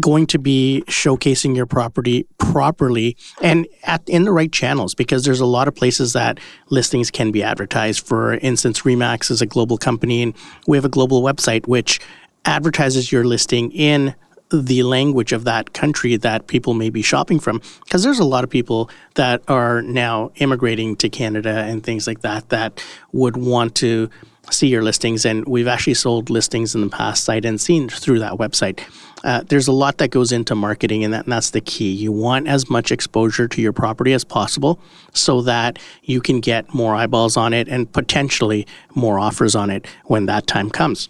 going 0.00 0.26
to 0.26 0.38
be 0.38 0.82
showcasing 0.88 1.54
your 1.54 1.66
property 1.66 2.26
properly 2.38 3.16
and 3.40 3.66
at 3.84 4.02
in 4.08 4.24
the 4.24 4.32
right 4.32 4.50
channels 4.50 4.94
because 4.94 5.24
there's 5.24 5.40
a 5.40 5.46
lot 5.46 5.68
of 5.68 5.74
places 5.74 6.12
that 6.14 6.40
listings 6.70 7.10
can 7.10 7.30
be 7.30 7.42
advertised. 7.42 8.04
For 8.04 8.34
instance, 8.34 8.82
Remax 8.82 9.30
is 9.30 9.40
a 9.40 9.46
global 9.46 9.78
company 9.78 10.22
and 10.22 10.34
we 10.66 10.76
have 10.76 10.84
a 10.84 10.88
global 10.88 11.22
website 11.22 11.68
which 11.68 12.00
advertises 12.44 13.12
your 13.12 13.24
listing 13.24 13.70
in 13.70 14.14
the 14.50 14.82
language 14.82 15.32
of 15.32 15.44
that 15.44 15.72
country 15.72 16.16
that 16.16 16.46
people 16.46 16.74
may 16.74 16.90
be 16.90 17.02
shopping 17.02 17.40
from. 17.40 17.60
Because 17.84 18.02
there's 18.02 18.18
a 18.18 18.24
lot 18.24 18.44
of 18.44 18.50
people 18.50 18.90
that 19.14 19.42
are 19.48 19.82
now 19.82 20.30
immigrating 20.36 20.96
to 20.96 21.08
Canada 21.08 21.64
and 21.66 21.82
things 21.82 22.06
like 22.06 22.20
that 22.20 22.48
that 22.50 22.84
would 23.12 23.36
want 23.36 23.74
to 23.76 24.10
see 24.50 24.68
your 24.68 24.82
listings. 24.82 25.24
And 25.24 25.46
we've 25.46 25.66
actually 25.66 25.94
sold 25.94 26.30
listings 26.30 26.74
in 26.74 26.82
the 26.82 26.88
past 26.88 27.24
sight 27.24 27.44
seen 27.58 27.88
through 27.88 28.18
that 28.20 28.34
website. 28.34 28.80
Uh, 29.24 29.42
there's 29.48 29.68
a 29.68 29.72
lot 29.72 29.96
that 29.98 30.10
goes 30.10 30.32
into 30.32 30.54
marketing 30.54 31.02
and, 31.02 31.14
that, 31.14 31.24
and 31.24 31.32
that's 31.32 31.50
the 31.50 31.62
key. 31.62 31.90
You 31.90 32.12
want 32.12 32.46
as 32.46 32.68
much 32.68 32.92
exposure 32.92 33.48
to 33.48 33.62
your 33.62 33.72
property 33.72 34.12
as 34.12 34.22
possible 34.22 34.78
so 35.14 35.40
that 35.42 35.78
you 36.02 36.20
can 36.20 36.40
get 36.40 36.74
more 36.74 36.94
eyeballs 36.94 37.38
on 37.38 37.54
it 37.54 37.66
and 37.66 37.90
potentially 37.90 38.66
more 38.94 39.18
offers 39.18 39.54
on 39.54 39.70
it 39.70 39.86
when 40.04 40.26
that 40.26 40.46
time 40.46 40.68
comes 40.68 41.08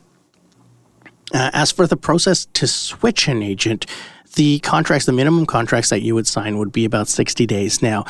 uh, 1.35 1.51
as 1.53 1.70
for 1.73 1.87
the 1.87 1.97
process 1.97 2.47
to 2.55 2.66
switch 2.66 3.29
an 3.29 3.42
agent, 3.42 3.87
the 4.37 4.61
contracts, 4.61 5.07
the 5.07 5.12
minimum 5.12 5.47
contracts 5.47 5.90
that 5.90 6.03
you 6.03 6.14
would 6.14 6.27
sign 6.27 6.59
would 6.59 6.73
be 6.73 6.85
about 6.85 7.09
60 7.09 7.44
days. 7.47 7.83
Now, 7.83 8.05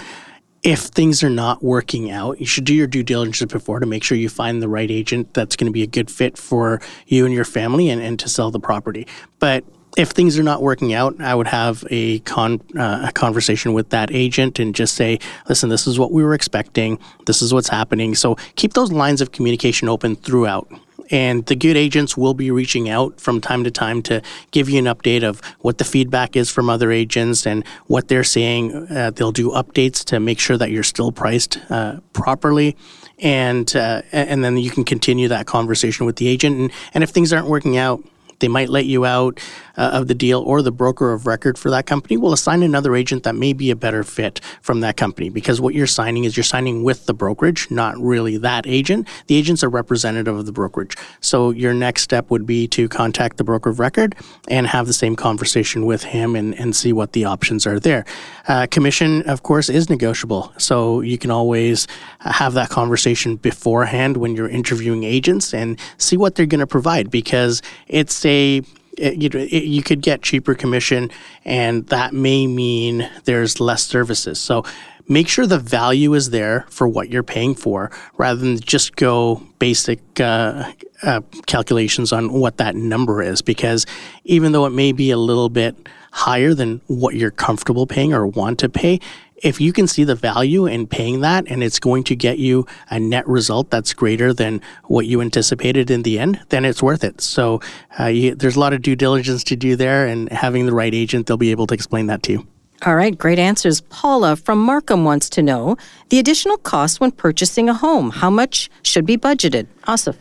if 0.62 0.80
things 0.80 1.22
are 1.22 1.30
not 1.30 1.62
working 1.62 2.10
out, 2.10 2.40
you 2.40 2.46
should 2.46 2.64
do 2.64 2.74
your 2.74 2.87
due 2.87 3.02
diligence 3.02 3.52
before 3.52 3.80
to 3.80 3.87
make 3.87 4.02
sure 4.02 4.16
you 4.16 4.30
find 4.30 4.62
the 4.62 4.68
right 4.68 4.90
agent 4.90 5.34
that's 5.34 5.56
going 5.56 5.66
to 5.66 5.72
be 5.72 5.82
a 5.82 5.87
good 5.87 6.10
fit 6.10 6.38
for 6.38 6.80
you 7.06 7.26
and 7.26 7.34
your 7.34 7.44
family 7.44 7.90
and, 7.90 8.00
and 8.00 8.18
to 8.20 8.28
sell 8.28 8.50
the 8.50 8.60
property. 8.60 9.06
But 9.38 9.64
if 9.98 10.10
things 10.10 10.38
are 10.38 10.42
not 10.42 10.62
working 10.62 10.94
out, 10.94 11.20
I 11.20 11.34
would 11.34 11.46
have 11.46 11.84
a 11.90 12.18
con 12.20 12.60
uh, 12.76 13.06
a 13.08 13.12
conversation 13.12 13.74
with 13.74 13.90
that 13.90 14.10
agent 14.10 14.58
and 14.58 14.74
just 14.74 14.94
say, 14.94 15.20
"Listen, 15.48 15.68
this 15.68 15.87
is 15.87 15.98
what 15.98 16.10
we 16.10 16.24
were 16.24 16.34
expecting. 16.34 16.98
This 17.26 17.42
is 17.42 17.54
what's 17.54 17.68
happening." 17.68 18.14
So 18.14 18.34
keep 18.56 18.72
those 18.72 18.90
lines 18.90 19.20
of 19.20 19.30
communication 19.30 19.88
open 19.88 20.16
throughout. 20.16 20.68
And 21.10 21.44
the 21.46 21.56
good 21.56 21.76
agents 21.76 22.16
will 22.16 22.34
be 22.34 22.50
reaching 22.50 22.88
out 22.88 23.20
from 23.20 23.40
time 23.40 23.64
to 23.64 23.70
time 23.70 24.02
to 24.02 24.22
give 24.50 24.68
you 24.68 24.78
an 24.78 24.86
update 24.86 25.22
of 25.22 25.40
what 25.60 25.78
the 25.78 25.84
feedback 25.84 26.36
is 26.36 26.50
from 26.50 26.70
other 26.70 26.90
agents 26.90 27.46
and 27.46 27.66
what 27.86 28.08
they're 28.08 28.24
saying. 28.24 28.74
Uh, 28.90 29.10
they'll 29.10 29.32
do 29.32 29.50
updates 29.50 30.04
to 30.06 30.20
make 30.20 30.38
sure 30.38 30.56
that 30.56 30.70
you're 30.70 30.82
still 30.82 31.12
priced 31.12 31.58
uh, 31.70 32.00
properly. 32.12 32.76
And 33.20 33.74
uh, 33.76 34.02
and 34.12 34.42
then 34.42 34.56
you 34.56 34.70
can 34.70 34.84
continue 34.84 35.28
that 35.28 35.46
conversation 35.46 36.04
with 36.04 36.16
the 36.16 36.26
agent. 36.26 36.58
And, 36.58 36.72
and 36.94 37.04
if 37.04 37.10
things 37.10 37.32
aren't 37.32 37.48
working 37.48 37.76
out, 37.76 38.02
they 38.40 38.48
might 38.48 38.68
let 38.68 38.84
you 38.86 39.04
out 39.04 39.40
uh, 39.76 39.90
of 39.92 40.08
the 40.08 40.14
deal, 40.14 40.40
or 40.40 40.62
the 40.62 40.72
broker 40.72 41.12
of 41.12 41.26
record 41.26 41.58
for 41.58 41.70
that 41.70 41.87
company 41.87 42.16
will 42.16 42.32
assign 42.32 42.62
another 42.62 42.94
agent 42.94 43.22
that 43.24 43.34
may 43.34 43.52
be 43.52 43.70
a 43.70 43.76
better 43.76 44.04
fit 44.04 44.40
from 44.62 44.80
that 44.80 44.96
company. 44.96 45.28
Because 45.28 45.60
what 45.60 45.74
you're 45.74 45.87
signing 45.87 46.24
is 46.24 46.37
you're 46.37 46.44
signing 46.44 46.82
with 46.82 47.06
the 47.06 47.14
brokerage, 47.14 47.70
not 47.70 47.98
really 47.98 48.37
that 48.38 48.66
agent. 48.66 49.08
The 49.26 49.37
agent's 49.37 49.62
a 49.62 49.68
representative 49.68 50.37
of 50.37 50.46
the 50.46 50.52
brokerage. 50.52 50.96
So 51.20 51.50
your 51.50 51.74
next 51.74 52.02
step 52.02 52.30
would 52.30 52.46
be 52.46 52.68
to 52.68 52.88
contact 52.88 53.37
the 53.37 53.44
broker 53.44 53.70
of 53.70 53.80
record 53.80 54.14
and 54.48 54.66
have 54.66 54.87
the 54.87 54.92
same 54.92 55.16
conversation 55.16 55.87
with 55.87 56.04
him 56.04 56.37
and, 56.37 56.54
and 56.58 56.74
see 56.74 56.92
what 56.92 57.12
the 57.12 57.24
options 57.24 57.66
are 57.66 57.80
there. 57.80 58.04
Uh, 58.48 58.66
commission, 58.70 59.22
of 59.22 59.42
course, 59.42 59.68
is 59.68 59.90
negotiable. 59.90 60.52
So 60.58 61.00
you 61.00 61.18
can 61.18 61.30
always 61.30 61.87
have 62.20 62.54
that 62.54 62.70
conversation 62.70 63.37
beforehand 63.37 64.16
when 64.16 64.34
you're 64.34 64.48
interviewing 64.48 65.04
agents 65.04 65.54
and 65.54 65.78
see 65.98 66.16
what 66.16 66.34
they're 66.34 66.46
going 66.46 66.60
to 66.60 66.66
provide 66.66 67.10
because 67.10 67.62
it's 67.88 68.24
a 68.24 68.62
it, 68.98 69.22
you, 69.22 69.40
it, 69.40 69.64
you 69.64 69.83
could 69.83 70.00
get 70.00 70.22
cheaper 70.22 70.54
commission, 70.54 71.11
and 71.44 71.87
that 71.88 72.12
may 72.12 72.46
mean 72.46 73.09
there's 73.24 73.61
less 73.61 73.83
services. 73.83 74.40
So 74.40 74.64
make 75.09 75.28
sure 75.28 75.46
the 75.46 75.59
value 75.59 76.14
is 76.14 76.30
there 76.30 76.66
for 76.70 76.88
what 76.88 77.11
you're 77.11 77.22
paying 77.22 77.54
for 77.54 77.90
rather 78.16 78.40
than 78.40 78.59
just 78.59 78.96
go 78.96 79.42
basic 79.59 80.00
uh, 80.20 80.72
uh, 81.02 81.20
calculations 81.46 82.12
on 82.12 82.33
what 82.33 82.57
that 82.57 82.74
number 82.74 83.22
is 83.22 83.42
because 83.42 83.87
even 84.24 84.52
though 84.52 84.66
it 84.66 84.70
may 84.70 84.92
be 84.92 85.11
a 85.11 85.18
little 85.18 85.48
bit 85.48 85.76
higher 86.12 86.54
than 86.54 86.80
what 86.87 87.16
you're 87.16 87.30
comfortable 87.30 87.87
paying 87.87 88.14
or 88.14 88.26
want 88.26 88.59
to 88.61 88.68
pay 88.68 89.00
if 89.36 89.60
you 89.60 89.72
can 89.72 89.86
see 89.86 90.04
the 90.04 90.14
value 90.14 90.66
in 90.66 90.86
paying 90.86 91.20
that 91.20 91.44
and 91.48 91.62
it's 91.62 91.78
going 91.78 92.04
to 92.04 92.16
get 92.16 92.38
you 92.38 92.66
a 92.90 92.98
net 92.98 93.26
result 93.26 93.70
that's 93.70 93.92
greater 93.92 94.32
than 94.32 94.60
what 94.84 95.06
you 95.06 95.20
anticipated 95.20 95.90
in 95.90 96.02
the 96.02 96.18
end, 96.18 96.40
then 96.48 96.64
it's 96.64 96.82
worth 96.82 97.04
it. 97.04 97.20
So 97.20 97.60
uh, 97.98 98.06
you, 98.06 98.34
there's 98.34 98.56
a 98.56 98.60
lot 98.60 98.72
of 98.72 98.82
due 98.82 98.96
diligence 98.96 99.44
to 99.44 99.56
do 99.56 99.76
there, 99.76 100.06
and 100.06 100.30
having 100.30 100.66
the 100.66 100.74
right 100.74 100.94
agent, 100.94 101.26
they'll 101.26 101.36
be 101.36 101.50
able 101.50 101.66
to 101.66 101.74
explain 101.74 102.06
that 102.06 102.22
to 102.24 102.32
you. 102.32 102.46
All 102.86 102.96
right, 102.96 103.16
great 103.16 103.38
answers. 103.38 103.80
Paula 103.82 104.36
from 104.36 104.58
Markham 104.58 105.04
wants 105.04 105.30
to 105.30 105.42
know 105.42 105.76
the 106.10 106.18
additional 106.18 106.58
cost 106.58 107.00
when 107.00 107.12
purchasing 107.12 107.68
a 107.68 107.74
home. 107.74 108.10
How 108.10 108.30
much 108.30 108.68
should 108.82 109.06
be 109.06 109.16
budgeted? 109.16 109.66
Asif. 109.86 110.16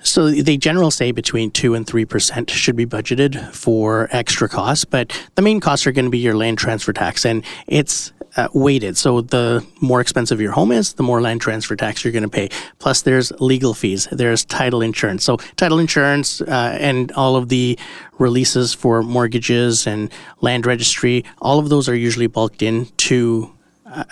So 0.00 0.30
they 0.30 0.56
generally 0.56 0.90
say 0.90 1.10
between 1.10 1.50
two 1.50 1.74
and 1.74 1.86
three 1.86 2.04
percent 2.04 2.50
should 2.50 2.76
be 2.76 2.86
budgeted 2.86 3.52
for 3.52 4.08
extra 4.12 4.48
costs, 4.48 4.84
but 4.84 5.12
the 5.34 5.42
main 5.42 5.58
costs 5.58 5.86
are 5.86 5.92
going 5.92 6.04
to 6.04 6.10
be 6.10 6.18
your 6.18 6.36
land 6.36 6.58
transfer 6.58 6.92
tax, 6.92 7.24
and 7.24 7.44
it's 7.66 8.12
uh, 8.36 8.48
weighted. 8.52 8.96
So 8.96 9.20
the 9.20 9.66
more 9.80 10.00
expensive 10.00 10.40
your 10.40 10.52
home 10.52 10.72
is, 10.72 10.94
the 10.94 11.02
more 11.02 11.20
land 11.20 11.40
transfer 11.40 11.76
tax 11.76 12.04
you're 12.04 12.12
going 12.12 12.22
to 12.22 12.28
pay. 12.28 12.48
Plus, 12.78 13.02
there's 13.02 13.32
legal 13.40 13.74
fees. 13.74 14.08
There's 14.12 14.44
title 14.44 14.82
insurance. 14.82 15.24
So 15.24 15.38
title 15.56 15.78
insurance 15.78 16.40
uh, 16.40 16.76
and 16.80 17.12
all 17.12 17.36
of 17.36 17.48
the 17.48 17.78
releases 18.18 18.74
for 18.74 19.02
mortgages 19.02 19.86
and 19.86 20.10
land 20.40 20.66
registry, 20.66 21.24
all 21.38 21.58
of 21.58 21.68
those 21.68 21.88
are 21.88 21.94
usually 21.94 22.26
bulked 22.26 22.62
into 22.62 23.52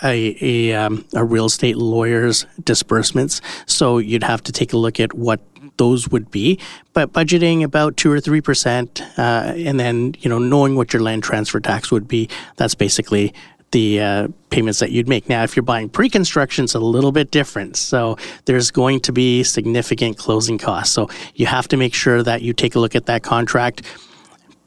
a 0.03 0.37
a, 0.41 0.73
um, 0.73 1.05
a 1.13 1.23
real 1.23 1.45
estate 1.45 1.77
lawyer's 1.77 2.45
disbursements. 2.63 3.41
So 3.65 3.97
you'd 3.97 4.23
have 4.23 4.41
to 4.43 4.51
take 4.51 4.73
a 4.73 4.77
look 4.77 4.99
at 4.99 5.13
what 5.13 5.41
those 5.77 6.07
would 6.09 6.31
be. 6.31 6.59
But 6.93 7.11
budgeting 7.11 7.63
about 7.63 7.97
two 7.97 8.11
or 8.11 8.19
three 8.19 8.41
percent, 8.41 9.01
uh, 9.17 9.53
and 9.55 9.79
then 9.79 10.15
you 10.19 10.29
know 10.29 10.39
knowing 10.39 10.75
what 10.75 10.93
your 10.93 11.01
land 11.01 11.23
transfer 11.23 11.59
tax 11.59 11.91
would 11.91 12.07
be, 12.07 12.29
that's 12.55 12.75
basically 12.75 13.33
the 13.71 13.99
uh, 13.99 14.27
payments 14.49 14.79
that 14.79 14.91
you'd 14.91 15.07
make. 15.07 15.27
Now, 15.27 15.43
if 15.43 15.55
you're 15.55 15.63
buying 15.63 15.89
pre-construction, 15.89 16.63
it's 16.65 16.75
a 16.75 16.79
little 16.79 17.11
bit 17.11 17.31
different. 17.31 17.75
So 17.75 18.17
there's 18.45 18.71
going 18.71 19.01
to 19.01 19.11
be 19.11 19.43
significant 19.43 20.17
closing 20.17 20.57
costs. 20.57 20.93
So 20.93 21.09
you 21.35 21.45
have 21.45 21.67
to 21.69 21.77
make 21.77 21.93
sure 21.93 22.23
that 22.23 22.41
you 22.41 22.53
take 22.53 22.75
a 22.75 22.79
look 22.79 22.95
at 22.95 23.05
that 23.07 23.23
contract 23.23 23.81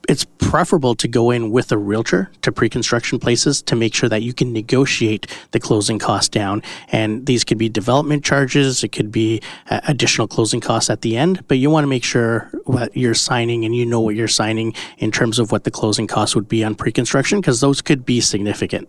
it's 0.08 0.24
preferable 0.38 0.94
to 0.94 1.06
go 1.06 1.30
in 1.30 1.50
with 1.50 1.70
a 1.70 1.76
realtor 1.76 2.30
to 2.40 2.50
pre-construction 2.50 3.18
places 3.18 3.60
to 3.62 3.76
make 3.76 3.94
sure 3.94 4.08
that 4.08 4.22
you 4.22 4.32
can 4.32 4.52
negotiate 4.52 5.26
the 5.50 5.60
closing 5.60 5.98
costs 5.98 6.30
down. 6.30 6.62
And 6.88 7.26
these 7.26 7.44
could 7.44 7.58
be 7.58 7.68
development 7.68 8.24
charges, 8.24 8.82
it 8.82 8.88
could 8.88 9.12
be 9.12 9.42
uh, 9.68 9.80
additional 9.86 10.26
closing 10.26 10.60
costs 10.60 10.88
at 10.88 11.02
the 11.02 11.16
end, 11.16 11.46
but 11.46 11.58
you 11.58 11.68
want 11.68 11.84
to 11.84 11.88
make 11.88 12.04
sure 12.04 12.50
what 12.64 12.96
you're 12.96 13.14
signing 13.14 13.66
and 13.66 13.76
you 13.76 13.84
know 13.84 14.00
what 14.00 14.14
you're 14.14 14.26
signing 14.26 14.72
in 14.96 15.12
terms 15.12 15.38
of 15.38 15.52
what 15.52 15.64
the 15.64 15.70
closing 15.70 16.06
costs 16.06 16.34
would 16.34 16.48
be 16.48 16.64
on 16.64 16.74
pre-construction 16.74 17.40
because 17.40 17.60
those 17.60 17.82
could 17.82 18.06
be 18.06 18.20
significant. 18.20 18.88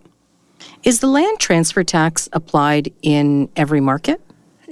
Is 0.82 1.00
the 1.00 1.08
land 1.08 1.38
transfer 1.38 1.84
tax 1.84 2.30
applied 2.32 2.90
in 3.02 3.50
every 3.56 3.82
market? 3.82 4.22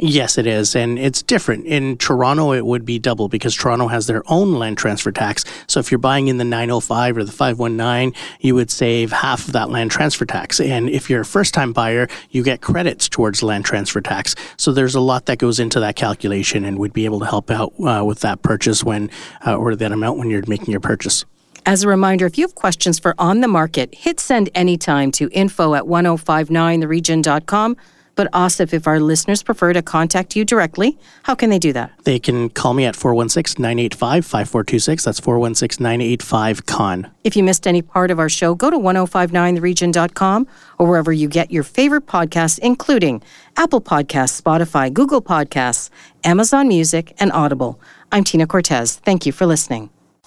Yes, 0.00 0.38
it 0.38 0.46
is. 0.46 0.76
And 0.76 0.96
it's 0.96 1.22
different. 1.22 1.66
In 1.66 1.96
Toronto, 1.96 2.52
it 2.52 2.64
would 2.64 2.84
be 2.84 3.00
double 3.00 3.28
because 3.28 3.56
Toronto 3.56 3.88
has 3.88 4.06
their 4.06 4.22
own 4.26 4.52
land 4.52 4.78
transfer 4.78 5.10
tax. 5.10 5.44
So 5.66 5.80
if 5.80 5.90
you're 5.90 5.98
buying 5.98 6.28
in 6.28 6.38
the 6.38 6.44
905 6.44 7.16
or 7.16 7.24
the 7.24 7.32
519, 7.32 8.14
you 8.40 8.54
would 8.54 8.70
save 8.70 9.10
half 9.10 9.48
of 9.48 9.54
that 9.54 9.70
land 9.70 9.90
transfer 9.90 10.24
tax. 10.24 10.60
And 10.60 10.88
if 10.88 11.10
you're 11.10 11.22
a 11.22 11.24
first 11.24 11.52
time 11.52 11.72
buyer, 11.72 12.06
you 12.30 12.44
get 12.44 12.60
credits 12.60 13.08
towards 13.08 13.42
land 13.42 13.64
transfer 13.64 14.00
tax. 14.00 14.36
So 14.56 14.70
there's 14.70 14.94
a 14.94 15.00
lot 15.00 15.26
that 15.26 15.38
goes 15.38 15.58
into 15.58 15.80
that 15.80 15.96
calculation 15.96 16.64
and 16.64 16.78
would 16.78 16.92
be 16.92 17.04
able 17.04 17.18
to 17.18 17.26
help 17.26 17.50
out 17.50 17.72
uh, 17.80 18.04
with 18.04 18.20
that 18.20 18.42
purchase 18.42 18.84
when, 18.84 19.10
uh, 19.44 19.56
or 19.56 19.74
that 19.74 19.90
amount 19.90 20.18
when 20.18 20.30
you're 20.30 20.44
making 20.46 20.70
your 20.70 20.80
purchase. 20.80 21.24
As 21.66 21.82
a 21.82 21.88
reminder, 21.88 22.24
if 22.24 22.38
you 22.38 22.46
have 22.46 22.54
questions 22.54 23.00
for 23.00 23.16
On 23.18 23.40
the 23.40 23.48
Market, 23.48 23.92
hit 23.92 24.20
send 24.20 24.48
anytime 24.54 25.10
to 25.12 25.28
info 25.32 25.74
at 25.74 25.82
1059theregion.com 25.84 27.76
But 28.18 28.32
Asif, 28.32 28.72
if 28.72 28.88
our 28.88 28.98
listeners 28.98 29.44
prefer 29.44 29.72
to 29.72 29.80
contact 29.80 30.34
you 30.34 30.44
directly, 30.44 30.98
how 31.22 31.36
can 31.36 31.50
they 31.50 31.58
do 31.60 31.72
that? 31.74 31.92
They 32.02 32.18
can 32.18 32.50
call 32.50 32.74
me 32.74 32.84
at 32.84 32.96
416 32.96 33.62
985 33.62 34.26
5426. 34.26 35.04
That's 35.04 35.20
416 35.20 35.80
985 35.80 36.66
Khan. 36.66 37.10
If 37.22 37.36
you 37.36 37.44
missed 37.44 37.64
any 37.68 37.80
part 37.80 38.10
of 38.10 38.18
our 38.18 38.28
show, 38.28 38.56
go 38.56 38.70
to 38.70 38.76
1059theregion.com 38.76 40.48
or 40.80 40.88
wherever 40.88 41.12
you 41.12 41.28
get 41.28 41.52
your 41.52 41.62
favorite 41.62 42.06
podcasts, 42.06 42.58
including 42.58 43.22
Apple 43.56 43.80
Podcasts, 43.80 44.42
Spotify, 44.42 44.92
Google 44.92 45.22
Podcasts, 45.22 45.88
Amazon 46.24 46.66
Music, 46.66 47.14
and 47.20 47.30
Audible. 47.30 47.80
I'm 48.10 48.24
Tina 48.24 48.48
Cortez. 48.48 48.96
Thank 48.96 49.26
you 49.26 49.32
for 49.32 49.46
listening. 49.46 49.90